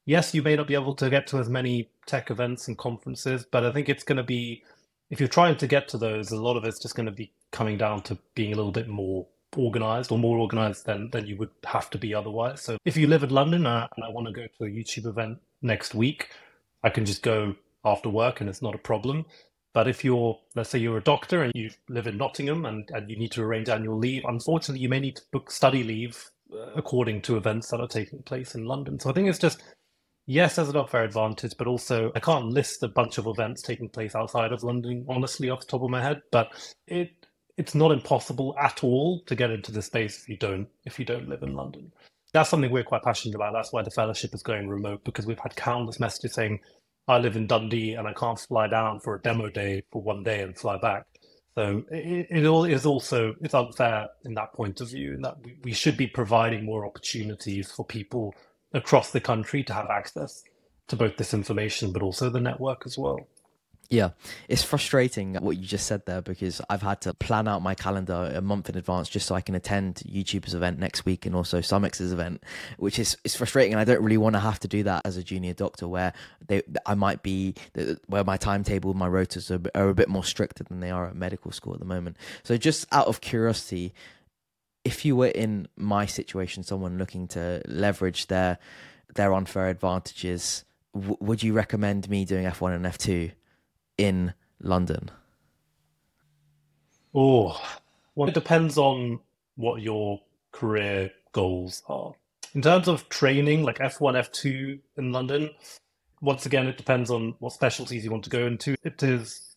[0.05, 3.45] yes, you may not be able to get to as many tech events and conferences,
[3.49, 4.63] but I think it's going to be,
[5.09, 7.31] if you're trying to get to those, a lot of it's just going to be
[7.51, 11.37] coming down to being a little bit more organized or more organized than, than you
[11.37, 12.61] would have to be otherwise.
[12.61, 15.39] So if you live in London and I want to go to a YouTube event
[15.61, 16.29] next week,
[16.83, 19.25] I can just go after work and it's not a problem.
[19.73, 23.09] But if you're, let's say you're a doctor and you live in Nottingham and, and
[23.09, 26.71] you need to arrange annual leave, unfortunately, you may need to book study leave uh,
[26.75, 28.99] according to events that are taking place in London.
[28.99, 29.61] So I think it's just
[30.25, 33.89] yes, there's an unfair advantage, but also I can't list a bunch of events taking
[33.89, 36.21] place outside of London, honestly, off the top of my head.
[36.31, 36.51] But
[36.87, 37.11] it
[37.57, 41.05] it's not impossible at all to get into the space if you don't if you
[41.05, 41.91] don't live in London.
[42.33, 43.53] That's something we're quite passionate about.
[43.53, 46.61] That's why the fellowship is going remote because we've had countless messages saying,
[47.07, 50.23] "I live in Dundee and I can't fly down for a demo day for one
[50.23, 51.05] day and fly back."
[51.55, 55.43] So it, it all is also it's unfair in that point of view, in that
[55.43, 58.33] we, we should be providing more opportunities for people
[58.73, 60.43] across the country to have access
[60.87, 63.19] to both this information but also the network as well.
[63.91, 64.11] Yeah,
[64.47, 68.31] it's frustrating what you just said there because I've had to plan out my calendar
[68.33, 71.59] a month in advance just so I can attend YouTuber's event next week and also
[71.59, 72.41] SOMX's event,
[72.77, 73.73] which is is frustrating.
[73.73, 76.13] And I don't really want to have to do that as a junior doctor, where
[76.47, 77.53] they I might be
[78.07, 81.15] where my timetable, my rotas are, are a bit more stricter than they are at
[81.17, 82.15] medical school at the moment.
[82.43, 83.93] So just out of curiosity,
[84.85, 88.57] if you were in my situation, someone looking to leverage their
[89.15, 93.31] their unfair advantages, w- would you recommend me doing F one and F two
[94.01, 95.11] in London?
[97.13, 97.61] Oh,
[98.15, 99.19] well, it depends on
[99.55, 102.13] what your career goals are.
[102.53, 105.49] In terms of training, like F1, F2 in London,
[106.21, 108.75] once again, it depends on what specialties you want to go into.
[108.83, 109.55] It is,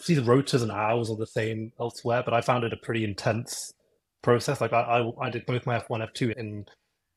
[0.00, 3.04] see, the rotas and hours are the same elsewhere, but I found it a pretty
[3.04, 3.72] intense
[4.22, 4.60] process.
[4.60, 6.66] Like I, I, I did both my F1, F2 in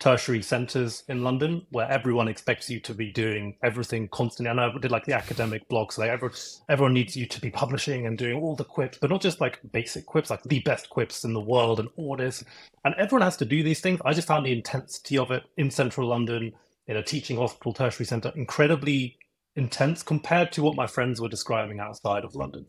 [0.03, 4.51] tertiary centers in London, where everyone expects you to be doing everything constantly.
[4.51, 6.35] And I did like the academic blogs, so like everyone,
[6.67, 9.61] everyone needs you to be publishing and doing all the QIPs, but not just like
[9.71, 12.43] basic QIPs, like the best QIPs in the world and orders.
[12.83, 14.01] And everyone has to do these things.
[14.03, 16.51] I just found the intensity of it in central London
[16.87, 19.17] in a teaching hospital tertiary center incredibly
[19.55, 22.65] intense compared to what my friends were describing outside of London.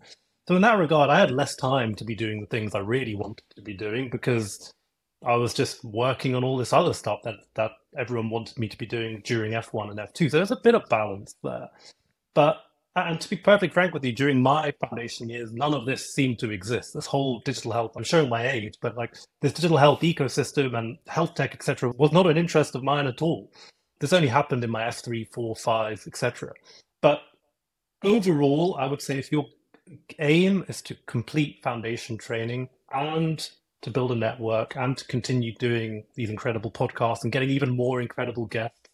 [0.46, 3.16] So in that regard, I had less time to be doing the things I really
[3.16, 4.72] wanted to be doing because
[5.26, 8.78] I was just working on all this other stuff that that everyone wanted me to
[8.78, 10.30] be doing during F1 and F2.
[10.30, 11.68] So there's a bit of balance there.
[12.34, 12.60] But
[12.96, 16.38] and to be perfectly frank with you, during my foundation years, none of this seemed
[16.38, 16.94] to exist.
[16.94, 20.96] This whole digital health, I'm showing my age, but like this digital health ecosystem and
[21.08, 23.50] health tech, etc., was not an interest of mine at all.
[23.98, 26.52] This only happened in my F3, 4, 5, etc.
[27.00, 27.20] But
[28.04, 29.46] overall, I would say if your
[30.20, 33.48] aim is to complete foundation training and
[33.84, 38.00] to build a network and to continue doing these incredible podcasts and getting even more
[38.00, 38.88] incredible guests,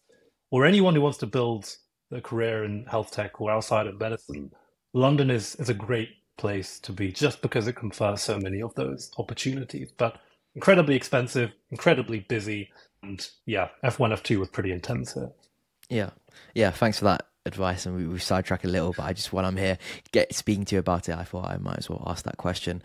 [0.51, 1.73] or anyone who wants to build
[2.11, 4.51] a career in health tech or outside of medicine,
[4.93, 8.75] London is, is a great place to be just because it confers so many of
[8.75, 9.93] those opportunities.
[9.95, 10.17] But
[10.55, 12.69] incredibly expensive, incredibly busy,
[13.01, 15.31] and yeah, F1, F2 was pretty intense here.
[15.89, 16.09] Yeah.
[16.53, 16.71] Yeah.
[16.71, 19.57] Thanks for that advice and we, we sidetrack a little but i just while i'm
[19.57, 19.77] here
[20.11, 22.81] get speaking to you about it i thought i might as well ask that question.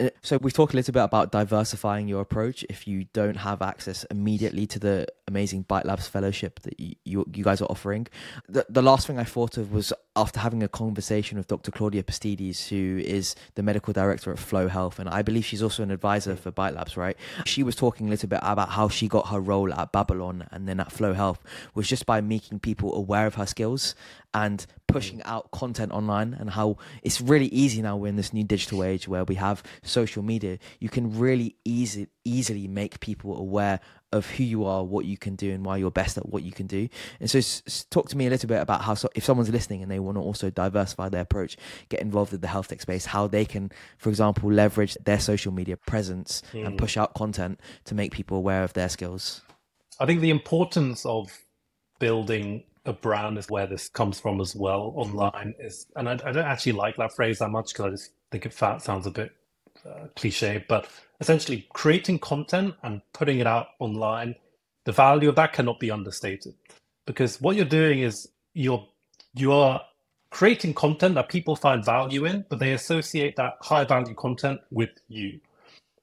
[0.00, 2.64] Uh, so we've talked a little bit about diversifying your approach.
[2.68, 7.24] If you don't have access immediately to the amazing Bite Labs fellowship that you, you,
[7.34, 8.06] you guys are offering
[8.48, 12.02] the, the last thing i thought of was after having a conversation with dr claudia
[12.02, 15.90] pastides who is the medical director at Flo Health and i believe she's also an
[15.90, 17.16] advisor for Bite Labs right?
[17.46, 20.68] She was talking a little bit about how she got her role at babylon and
[20.68, 21.42] then at Flo Health
[21.74, 23.94] was just by making people aware of her skills
[24.34, 28.44] and pushing out content online and how it's really easy now we're in this new
[28.44, 30.58] digital age where we have social media.
[30.80, 33.80] You can really easy easily make people aware
[34.12, 36.52] of who you are what you can do and why you're best at what you
[36.52, 36.88] can do
[37.20, 39.82] and so s- talk to me a little bit about how so, if someone's listening
[39.82, 41.56] and they want to also diversify their approach
[41.88, 45.52] get involved in the health tech space how they can for example leverage their social
[45.52, 46.66] media presence mm.
[46.66, 49.42] and push out content to make people aware of their skills
[50.00, 51.30] i think the importance of
[51.98, 56.32] building a brand is where this comes from as well online is and I, I
[56.32, 59.10] don't actually like that phrase that much because I just think it fat sounds a
[59.10, 59.32] bit
[59.86, 60.88] uh, cliche but
[61.20, 64.34] essentially creating content and putting it out online
[64.84, 66.54] the value of that cannot be understated
[67.06, 68.86] because what you're doing is you're
[69.34, 69.80] you are
[70.30, 74.90] creating content that people find value in but they associate that high value content with
[75.08, 75.40] you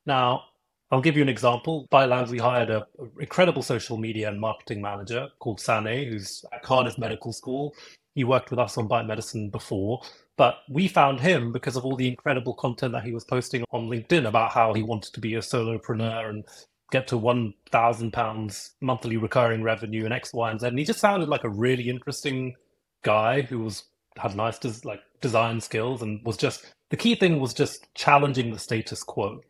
[0.05, 0.43] now
[0.91, 1.87] I'll give you an example.
[1.89, 2.83] Bite Labs, we hired an
[3.19, 7.73] incredible social media and marketing manager called Sane, who's at Cardiff Medical School.
[8.15, 10.01] He worked with us on Bite Medicine before,
[10.37, 13.89] but we found him because of all the incredible content that he was posting on
[13.89, 16.45] LinkedIn about how he wanted to be a solopreneur and
[16.91, 20.67] get to one thousand pounds monthly recurring revenue and X, Y, and Z.
[20.67, 22.55] And he just sounded like a really interesting
[23.03, 23.83] guy who was
[24.17, 28.51] had nice des- like design skills and was just the key thing was just challenging
[28.51, 29.41] the status quo.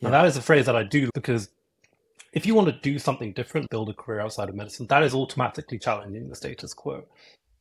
[0.00, 0.06] Yeah.
[0.06, 1.50] And that is a phrase that I do because
[2.32, 5.14] if you want to do something different, build a career outside of medicine, that is
[5.14, 7.04] automatically challenging the status quo.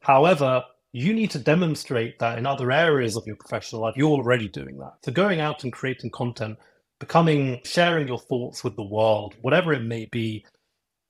[0.06, 4.48] However, you need to demonstrate that in other areas of your professional life, you're already
[4.48, 4.94] doing that.
[5.04, 6.60] So going out and creating content,
[7.00, 10.46] becoming, sharing your thoughts with the world, whatever it may be,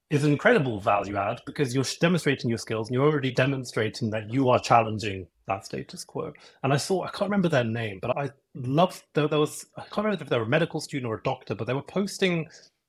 [0.09, 4.31] is an incredible value add because you're demonstrating your skills and you're already demonstrating that
[4.31, 6.31] you are challenging that status quo.
[6.63, 9.81] And I saw, I can't remember their name, but I loved, there, there was, I
[9.81, 12.47] can't remember if they were a medical student or a doctor, but they were posting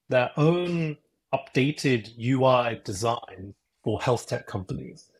[0.08, 0.98] their own
[1.34, 5.10] updated UI design for health tech companies.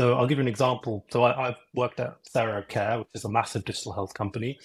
[0.00, 1.04] So I'll give you an example.
[1.10, 4.58] So I, have worked at TheraCare, which is a massive digital health company.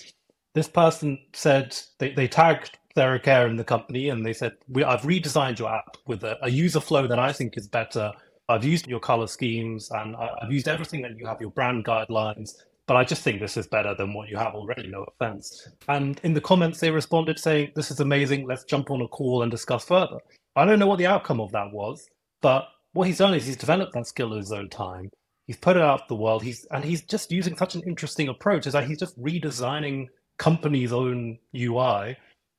[0.53, 5.59] This person said they, they tagged TheraCare in the company and they said, I've redesigned
[5.59, 8.13] your app with a, a user flow that I think is better
[8.47, 12.51] I've used your color schemes and I've used everything that you have your brand guidelines,
[12.85, 15.67] but I just think this is better than what you have already, no offense.
[15.87, 19.41] And in the comments, they responded saying, This is amazing, let's jump on a call
[19.41, 20.19] and discuss further.
[20.55, 22.07] I don't know what the outcome of that was,
[22.41, 25.09] but what he's done is he's developed that skill in his own time.
[25.47, 26.43] He's put it out the world.
[26.43, 28.65] He's and he's just using such an interesting approach.
[28.65, 32.17] Is that he's just redesigning company's own UI,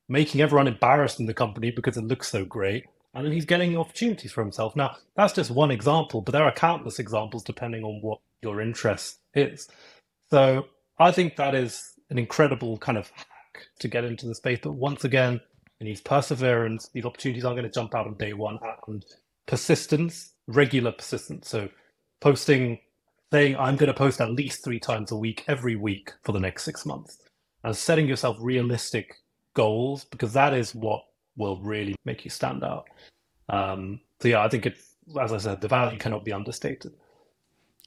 [0.08, 3.76] making everyone embarrassed in the company because it looks so great, and then he's getting
[3.76, 4.76] opportunities for himself.
[4.76, 9.18] Now, that's just one example, but there are countless examples depending on what your interest
[9.34, 9.68] is.
[10.30, 10.66] So
[10.98, 14.60] I think that is an incredible kind of hack to get into the space.
[14.62, 15.40] But once again,
[15.80, 16.88] it needs perseverance.
[16.92, 19.04] These opportunities aren't going to jump out on day one, and
[19.46, 21.48] persistence, regular persistence.
[21.48, 21.68] So
[22.20, 22.78] posting,
[23.32, 26.40] saying, I'm going to post at least three times a week, every week for the
[26.40, 27.18] next six months,
[27.64, 29.16] and setting yourself realistic
[29.54, 31.02] goals because that is what
[31.36, 32.86] will really make you stand out.
[33.48, 34.78] Um, so yeah, I think it,
[35.20, 36.92] as I said, the value cannot be understated.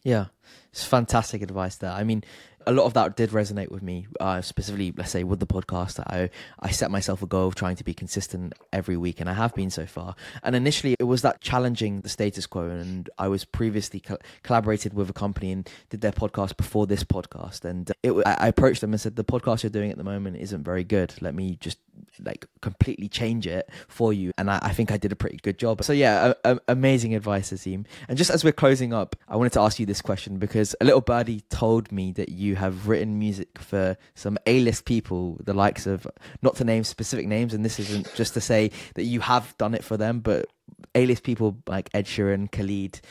[0.04, 0.28] Yeah,
[0.72, 1.92] It's fantastic advice there.
[1.92, 2.24] I mean,
[2.68, 6.00] a lot of that did resonate with me, uh, specifically, let's say, with the podcast.
[6.00, 6.30] I
[6.60, 9.54] I set myself a goal of trying to be consistent every week, and I have
[9.56, 10.16] been so far.
[10.44, 12.70] And initially, it was that challenging the status quo.
[12.70, 17.04] And I was previously co- collaborated with a company and did their podcast before this
[17.04, 17.66] podcast.
[17.66, 20.64] And it, I approached them and said, "The podcast you're doing at the moment isn't
[20.64, 21.14] very good.
[21.22, 21.80] Let me just
[22.20, 25.58] like completely change it for you." And I, I think I did a pretty good
[25.58, 25.84] job.
[25.84, 27.86] So yeah, a, a, amazing advice, Azeem.
[28.08, 30.86] And just as we're closing up, I wanted to ask you this question because a
[30.86, 35.88] little birdie told me that you have written music for some A-list people, the likes
[35.88, 36.08] of
[36.42, 39.74] not to name specific names, and this isn't just to say that you have done
[39.74, 40.48] it for them, but
[40.96, 43.02] A-list people like Ed Sheeran, Khalid,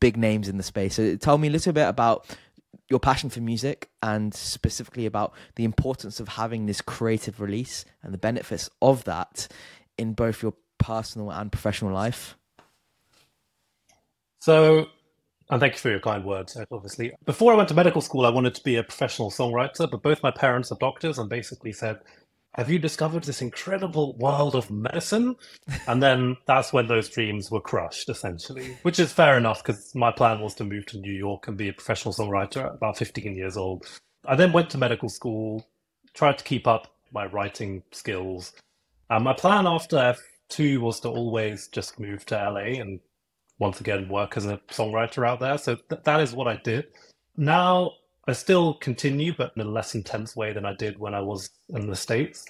[0.00, 0.94] big names in the space.
[0.94, 2.26] So tell me a little bit about
[2.88, 8.14] your passion for music and specifically about the importance of having this creative release and
[8.14, 9.48] the benefits of that
[9.98, 12.36] in both your personal and professional life.
[14.40, 14.88] So
[15.50, 17.12] and thank you for your kind words, obviously.
[17.24, 20.22] Before I went to medical school, I wanted to be a professional songwriter, but both
[20.22, 22.00] my parents are doctors and basically said,
[22.54, 25.36] Have you discovered this incredible world of medicine?
[25.86, 30.10] And then that's when those dreams were crushed, essentially, which is fair enough because my
[30.10, 33.36] plan was to move to New York and be a professional songwriter at about 15
[33.36, 33.86] years old.
[34.24, 35.68] I then went to medical school,
[36.14, 38.52] tried to keep up my writing skills.
[39.10, 39.96] And my plan after
[40.50, 43.00] F2 was to always just move to LA and
[43.58, 45.58] once again work as a songwriter out there.
[45.58, 46.86] So th- that is what I did.
[47.36, 47.92] Now
[48.28, 51.50] I still continue, but in a less intense way than I did when I was
[51.70, 52.44] in the States.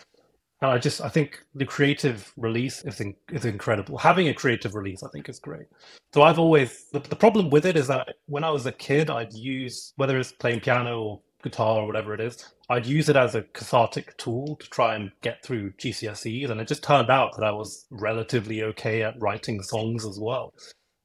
[0.61, 3.97] And I just, I think the creative release is, in, is incredible.
[3.97, 5.67] Having a creative release, I think, is great.
[6.13, 9.09] So I've always, the, the problem with it is that when I was a kid,
[9.09, 13.15] I'd use, whether it's playing piano or guitar or whatever it is, I'd use it
[13.15, 16.51] as a cathartic tool to try and get through GCSEs.
[16.51, 20.53] And it just turned out that I was relatively okay at writing songs as well.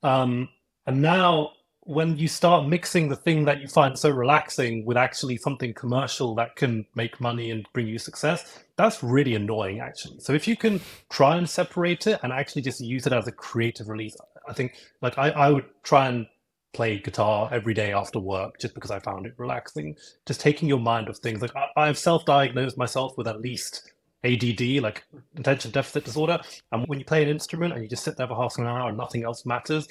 [0.02, 0.50] Um,
[0.88, 1.52] and now,
[1.86, 6.34] when you start mixing the thing that you find so relaxing with actually something commercial
[6.36, 10.20] that can make money and bring you success, that's really annoying, actually.
[10.20, 10.80] So if you can
[11.10, 14.16] try and separate it and actually just use it as a creative release,
[14.48, 16.26] I think, like, I, I would try and
[16.74, 19.96] play guitar every day after work just because I found it relaxing.
[20.26, 21.42] Just taking your mind off things.
[21.42, 23.92] Like, I, I've self diagnosed myself with at least
[24.24, 25.04] ADD, like
[25.38, 26.40] attention deficit disorder.
[26.72, 28.88] And when you play an instrument and you just sit there for half an hour
[28.88, 29.88] and nothing else matters,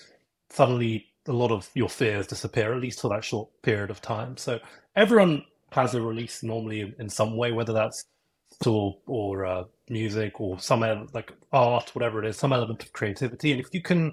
[0.50, 4.36] suddenly a lot of your fears disappear, at least for that short period of time.
[4.36, 4.58] So
[4.96, 8.04] everyone has a release normally in some way, whether that's
[8.62, 10.80] tool or uh, music or some
[11.12, 13.52] like art, whatever it is, some element of creativity.
[13.52, 14.12] And if you can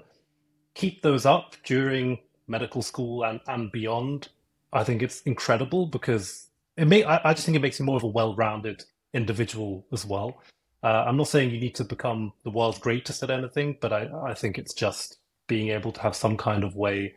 [0.74, 4.28] keep those up during medical school and, and beyond,
[4.72, 7.04] I think it's incredible because it may.
[7.04, 10.40] I, I just think it makes you more of a well-rounded individual as well.
[10.82, 14.08] Uh, I'm not saying you need to become the world's greatest at anything, but I,
[14.24, 15.18] I think it's just
[15.50, 17.12] being able to have some kind of way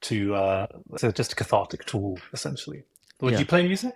[0.00, 0.66] to uh,
[0.96, 2.82] so just a cathartic tool essentially.
[3.20, 3.38] Would yeah.
[3.38, 3.94] you play music?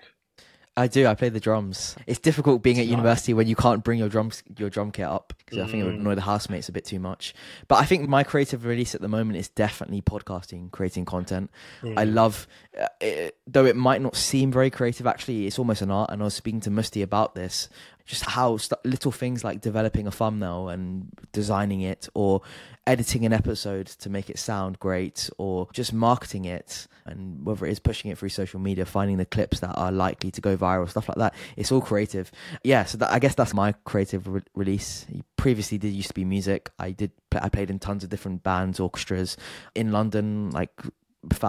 [0.76, 1.09] I do.
[1.09, 1.97] I play the drums.
[2.07, 5.34] It's difficult being at university when you can't bring your drums, your drum kit up
[5.38, 5.64] because mm.
[5.64, 6.01] I think it would mm.
[6.01, 7.34] annoy the housemates a bit too much.
[7.66, 11.51] But I think my creative release at the moment is definitely podcasting, creating content.
[11.82, 11.99] Mm.
[11.99, 12.47] I love,
[12.80, 15.09] uh, it, though it might not seem very creative.
[15.09, 16.11] Actually, it's almost an art.
[16.12, 17.68] And I was speaking to Musty about this
[18.11, 22.42] just how st- little things like developing a thumbnail and designing it or
[22.84, 27.70] editing an episode to make it sound great or just marketing it and whether it
[27.70, 30.90] is pushing it through social media finding the clips that are likely to go viral
[30.90, 31.34] stuff like that.
[31.56, 32.32] It's all creative.
[32.64, 35.06] Yeah so that, i guess that's my creative re- release.
[35.36, 36.70] Previously did used to be music.
[36.80, 39.36] I did i played in tons of different bands orchestras
[39.76, 40.72] in london like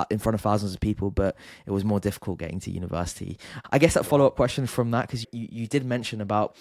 [0.09, 3.37] in front of thousands of people, but it was more difficult getting to university.
[3.71, 6.55] I guess that follow up question from that, because you, you did mention about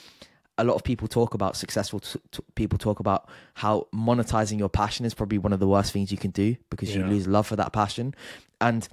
[0.59, 4.69] a lot of people talk about successful t- t- people talk about how monetizing your
[4.69, 6.99] passion is probably one of the worst things you can do because yeah.
[6.99, 8.15] you lose love for that passion.
[8.61, 8.87] And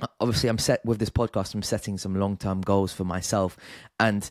[0.00, 3.56] uh, obviously, I'm set with this podcast, I'm setting some long term goals for myself.
[3.98, 4.28] And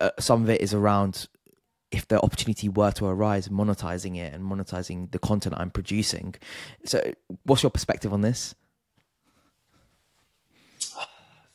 [0.00, 1.28] uh, some of it is around
[1.92, 6.34] if the opportunity were to arise, monetizing it and monetizing the content I'm producing.
[6.84, 7.12] So,
[7.44, 8.54] what's your perspective on this?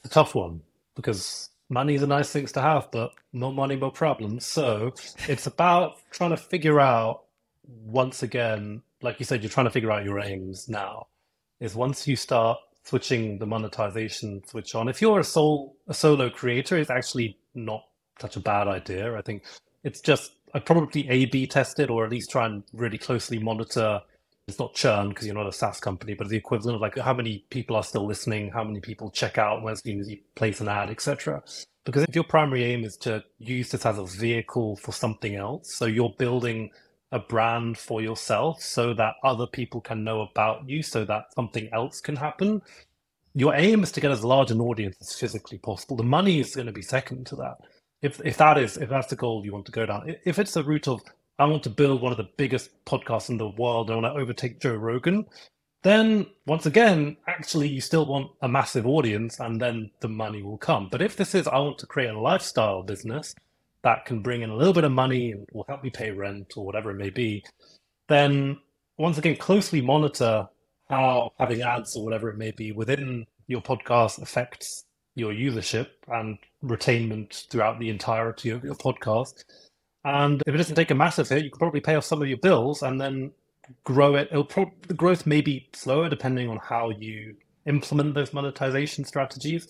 [0.05, 0.61] A tough one
[0.95, 4.45] because money's a nice things to have, but more money, more problems.
[4.45, 4.93] So,
[5.27, 7.23] it's about trying to figure out
[7.67, 11.07] once again, like you said, you're trying to figure out your aims now.
[11.59, 16.29] Is once you start switching the monetization switch on, if you're a sole a solo
[16.29, 17.83] creator, it's actually not
[18.19, 19.15] such a bad idea.
[19.17, 19.43] I think
[19.87, 24.01] it's just I'd probably A/B test it, or at least try and really closely monitor.
[24.47, 27.13] It's not churn because you're not a SaaS company, but the equivalent of like how
[27.13, 30.89] many people are still listening, how many people check out when you place an ad,
[30.89, 31.43] etc.
[31.85, 35.73] Because if your primary aim is to use this as a vehicle for something else,
[35.73, 36.69] so you're building
[37.11, 41.69] a brand for yourself so that other people can know about you, so that something
[41.71, 42.61] else can happen,
[43.33, 45.95] your aim is to get as large an audience as physically possible.
[45.95, 47.57] The money is going to be second to that.
[48.01, 50.53] If if that is if that's the goal you want to go down, if it's
[50.53, 51.01] the route of
[51.39, 54.21] I want to build one of the biggest podcasts in the world, I want to
[54.21, 55.25] overtake Joe Rogan,
[55.83, 60.57] then once again, actually you still want a massive audience, and then the money will
[60.57, 60.89] come.
[60.91, 63.35] But if this is I want to create a lifestyle business
[63.83, 66.53] that can bring in a little bit of money and will help me pay rent
[66.57, 67.43] or whatever it may be,
[68.09, 68.57] then
[68.97, 70.47] once again closely monitor
[70.89, 74.85] how having ads or whatever it may be within your podcast affects
[75.17, 79.43] your usership and retainment throughout the entirety of your podcast.
[80.05, 82.27] And if it doesn't take a massive hit, you can probably pay off some of
[82.27, 83.31] your bills and then
[83.83, 84.29] grow it.
[84.31, 89.67] It'll pro- the growth may be slower depending on how you implement those monetization strategies.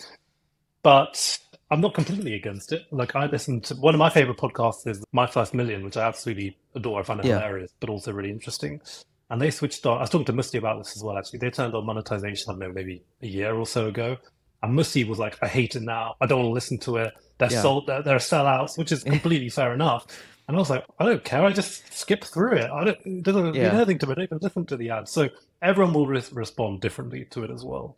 [0.84, 1.40] But
[1.72, 2.84] I'm not completely against it.
[2.92, 6.06] Like I listen to one of my favorite podcasts is My First Million, which I
[6.06, 7.00] absolutely adore.
[7.00, 7.40] I find it yeah.
[7.40, 8.82] hilarious, but also really interesting.
[9.30, 9.98] And they switched on.
[9.98, 11.18] I was talking to Musti about this as well.
[11.18, 12.50] Actually, they turned on monetization.
[12.50, 14.18] I don't know, maybe a year or so ago.
[14.64, 16.16] And Musti was like, "I hate it now.
[16.20, 17.14] I don't want to listen to it.
[17.38, 17.62] They're yeah.
[17.62, 17.88] sold.
[17.88, 20.08] They're, they're sellouts," which is completely fair enough.
[20.48, 21.44] And I was like, "I don't care.
[21.44, 22.72] I just skip through it.
[22.72, 22.98] I don't.
[23.06, 23.70] It doesn't yeah.
[23.70, 24.24] mean anything to me.
[24.24, 25.30] Even listen to the ads." So
[25.62, 27.98] everyone will re- respond differently to it as well.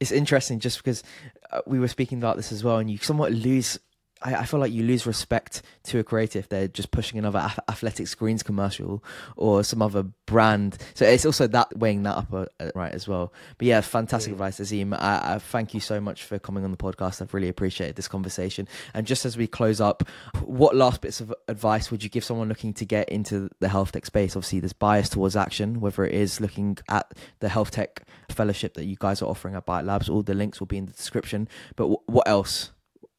[0.00, 1.02] It's interesting, just because
[1.50, 3.78] uh, we were speaking about this as well, and you somewhat lose
[4.24, 6.48] I, I, feel like you lose respect to a creative.
[6.48, 9.02] They're just pushing another Athletic Greens commercial
[9.36, 10.78] or some other brand.
[10.94, 13.32] So it's also that weighing that up uh, uh right as well.
[13.58, 14.34] But yeah, fantastic yeah.
[14.34, 14.94] advice, Azeem.
[14.94, 17.22] I, I, thank you so much for coming on the podcast.
[17.22, 18.68] I've really appreciated this conversation.
[18.94, 20.02] And just as we close up,
[20.42, 23.92] what last bits of advice would you give someone looking to get into the health
[23.92, 24.36] tech space?
[24.36, 28.84] Obviously, there's bias towards action, whether it is looking at the health tech fellowship that
[28.84, 30.08] you guys are offering at Bite Labs.
[30.08, 31.48] All the links will be in the description.
[31.76, 32.71] But w- what else?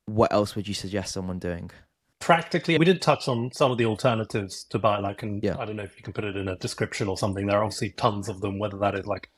[0.05, 1.71] What else would you suggest someone doing?
[2.19, 4.99] Practically, we did touch on some of the alternatives to buy.
[4.99, 5.57] Like, and yeah.
[5.57, 7.47] I don't know if you can put it in a description or something.
[7.47, 9.29] There are obviously tons of them, whether that is like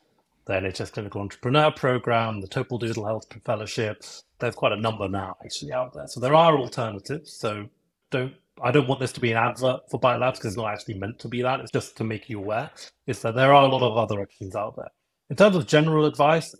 [0.45, 4.03] the NHS Clinical Entrepreneur Program, the Topol Digital Health Fellowship.
[4.39, 6.07] There's quite a number now actually out there.
[6.07, 7.33] So there are alternatives.
[7.33, 7.69] So
[8.11, 10.71] don't I don't want this to be an advert for Bite Labs because it's not
[10.71, 11.59] actually meant to be that.
[11.59, 12.71] It's just to make you aware.
[13.07, 14.91] Is that there are a lot of other options out there.
[15.29, 16.55] In terms of general advice,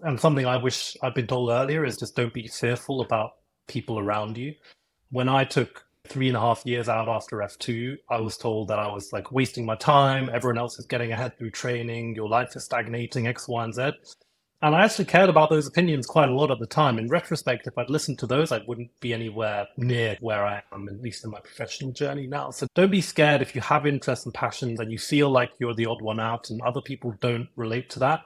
[0.00, 3.32] and something I wish I'd been told earlier is just don't be fearful about
[3.68, 4.54] people around you.
[5.10, 8.78] When I took three and a half years out after F2, I was told that
[8.78, 10.30] I was like wasting my time.
[10.32, 12.14] Everyone else is getting ahead through training.
[12.14, 13.92] Your life is stagnating, X, Y, and Z.
[14.60, 16.98] And I actually cared about those opinions quite a lot at the time.
[16.98, 20.88] In retrospect, if I'd listened to those, I wouldn't be anywhere near where I am,
[20.88, 22.50] at least in my professional journey now.
[22.50, 25.74] So don't be scared if you have interests and passions and you feel like you're
[25.74, 28.22] the odd one out and other people don't relate to that.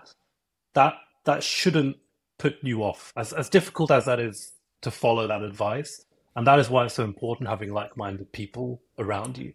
[0.73, 1.97] That that shouldn't
[2.39, 3.13] put you off.
[3.15, 4.53] As as difficult as that is
[4.83, 6.05] to follow that advice.
[6.37, 9.53] And that is why it's so important having like minded people around you.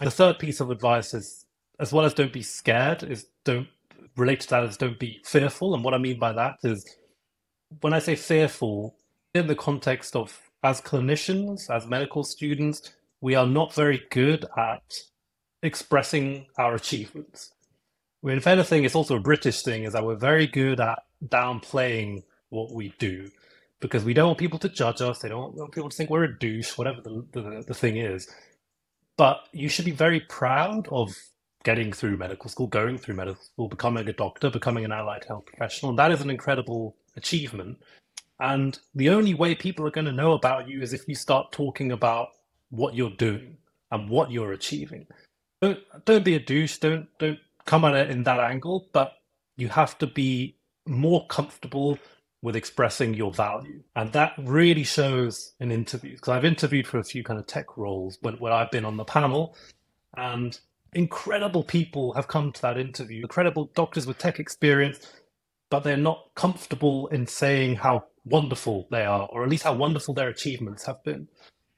[0.00, 1.46] And the third piece of advice is,
[1.78, 3.68] as well as don't be scared, is don't
[4.16, 5.74] relate to that as don't be fearful.
[5.74, 6.96] And what I mean by that is
[7.80, 8.96] when I say fearful,
[9.34, 14.82] in the context of as clinicians, as medical students, we are not very good at
[15.62, 17.52] expressing our achievements.
[18.22, 21.02] I mean, if anything, it's also a British thing, is that we're very good at
[21.26, 23.30] downplaying what we do
[23.80, 25.20] because we don't want people to judge us.
[25.20, 28.28] They don't want people to think we're a douche, whatever the, the, the thing is.
[29.16, 31.14] But you should be very proud of
[31.64, 35.46] getting through medical school, going through medical school, becoming a doctor, becoming an allied health
[35.46, 35.90] professional.
[35.90, 37.78] And that is an incredible achievement.
[38.38, 41.52] And the only way people are going to know about you is if you start
[41.52, 42.28] talking about
[42.70, 43.56] what you're doing
[43.90, 45.06] and what you're achieving.
[45.60, 46.78] Don't don't be a douche.
[46.78, 48.88] Don't don't come at it in that angle.
[48.92, 49.12] But
[49.56, 50.56] you have to be
[50.86, 51.98] more comfortable
[52.42, 53.82] with expressing your value.
[53.94, 56.20] And that really shows in interviews.
[56.20, 58.96] Because I've interviewed for a few kind of tech roles when, when I've been on
[58.96, 59.56] the panel,
[60.16, 60.58] and
[60.94, 65.06] incredible people have come to that interview, incredible doctors with tech experience,
[65.68, 70.14] but they're not comfortable in saying how wonderful they are, or at least how wonderful
[70.14, 71.28] their achievements have been.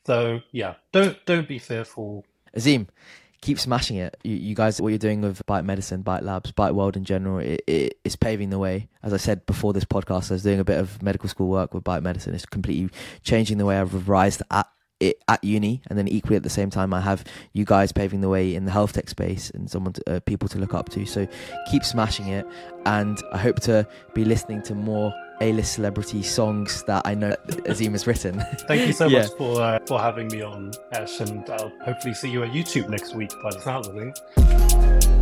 [0.07, 2.25] So yeah, don't don't be fearful.
[2.57, 2.89] Azeem,
[3.43, 4.17] keep smashing it.
[4.23, 7.39] You, you, guys, what you're doing with Bite Medicine, Bite Labs, Bite World in general,
[7.39, 8.89] it, it, it's paving the way.
[9.03, 11.75] As I said before this podcast, I was doing a bit of medical school work
[11.75, 12.35] with Bite Medicine.
[12.35, 14.69] It's completely changing the way I've revised at
[15.01, 18.21] it at uni, and then equally at the same time, I have you guys paving
[18.21, 20.91] the way in the health tech space and someone to, uh, people to look up
[20.91, 21.05] to.
[21.07, 21.27] So
[21.69, 22.47] keep smashing it,
[22.87, 27.35] and I hope to be listening to more a-list celebrity songs that I know
[27.67, 28.41] Azeem has written.
[28.69, 29.23] Thank you so yeah.
[29.23, 32.89] much for uh, for having me on Ash, and I'll hopefully see you at YouTube
[32.89, 35.22] next week by the sound of things.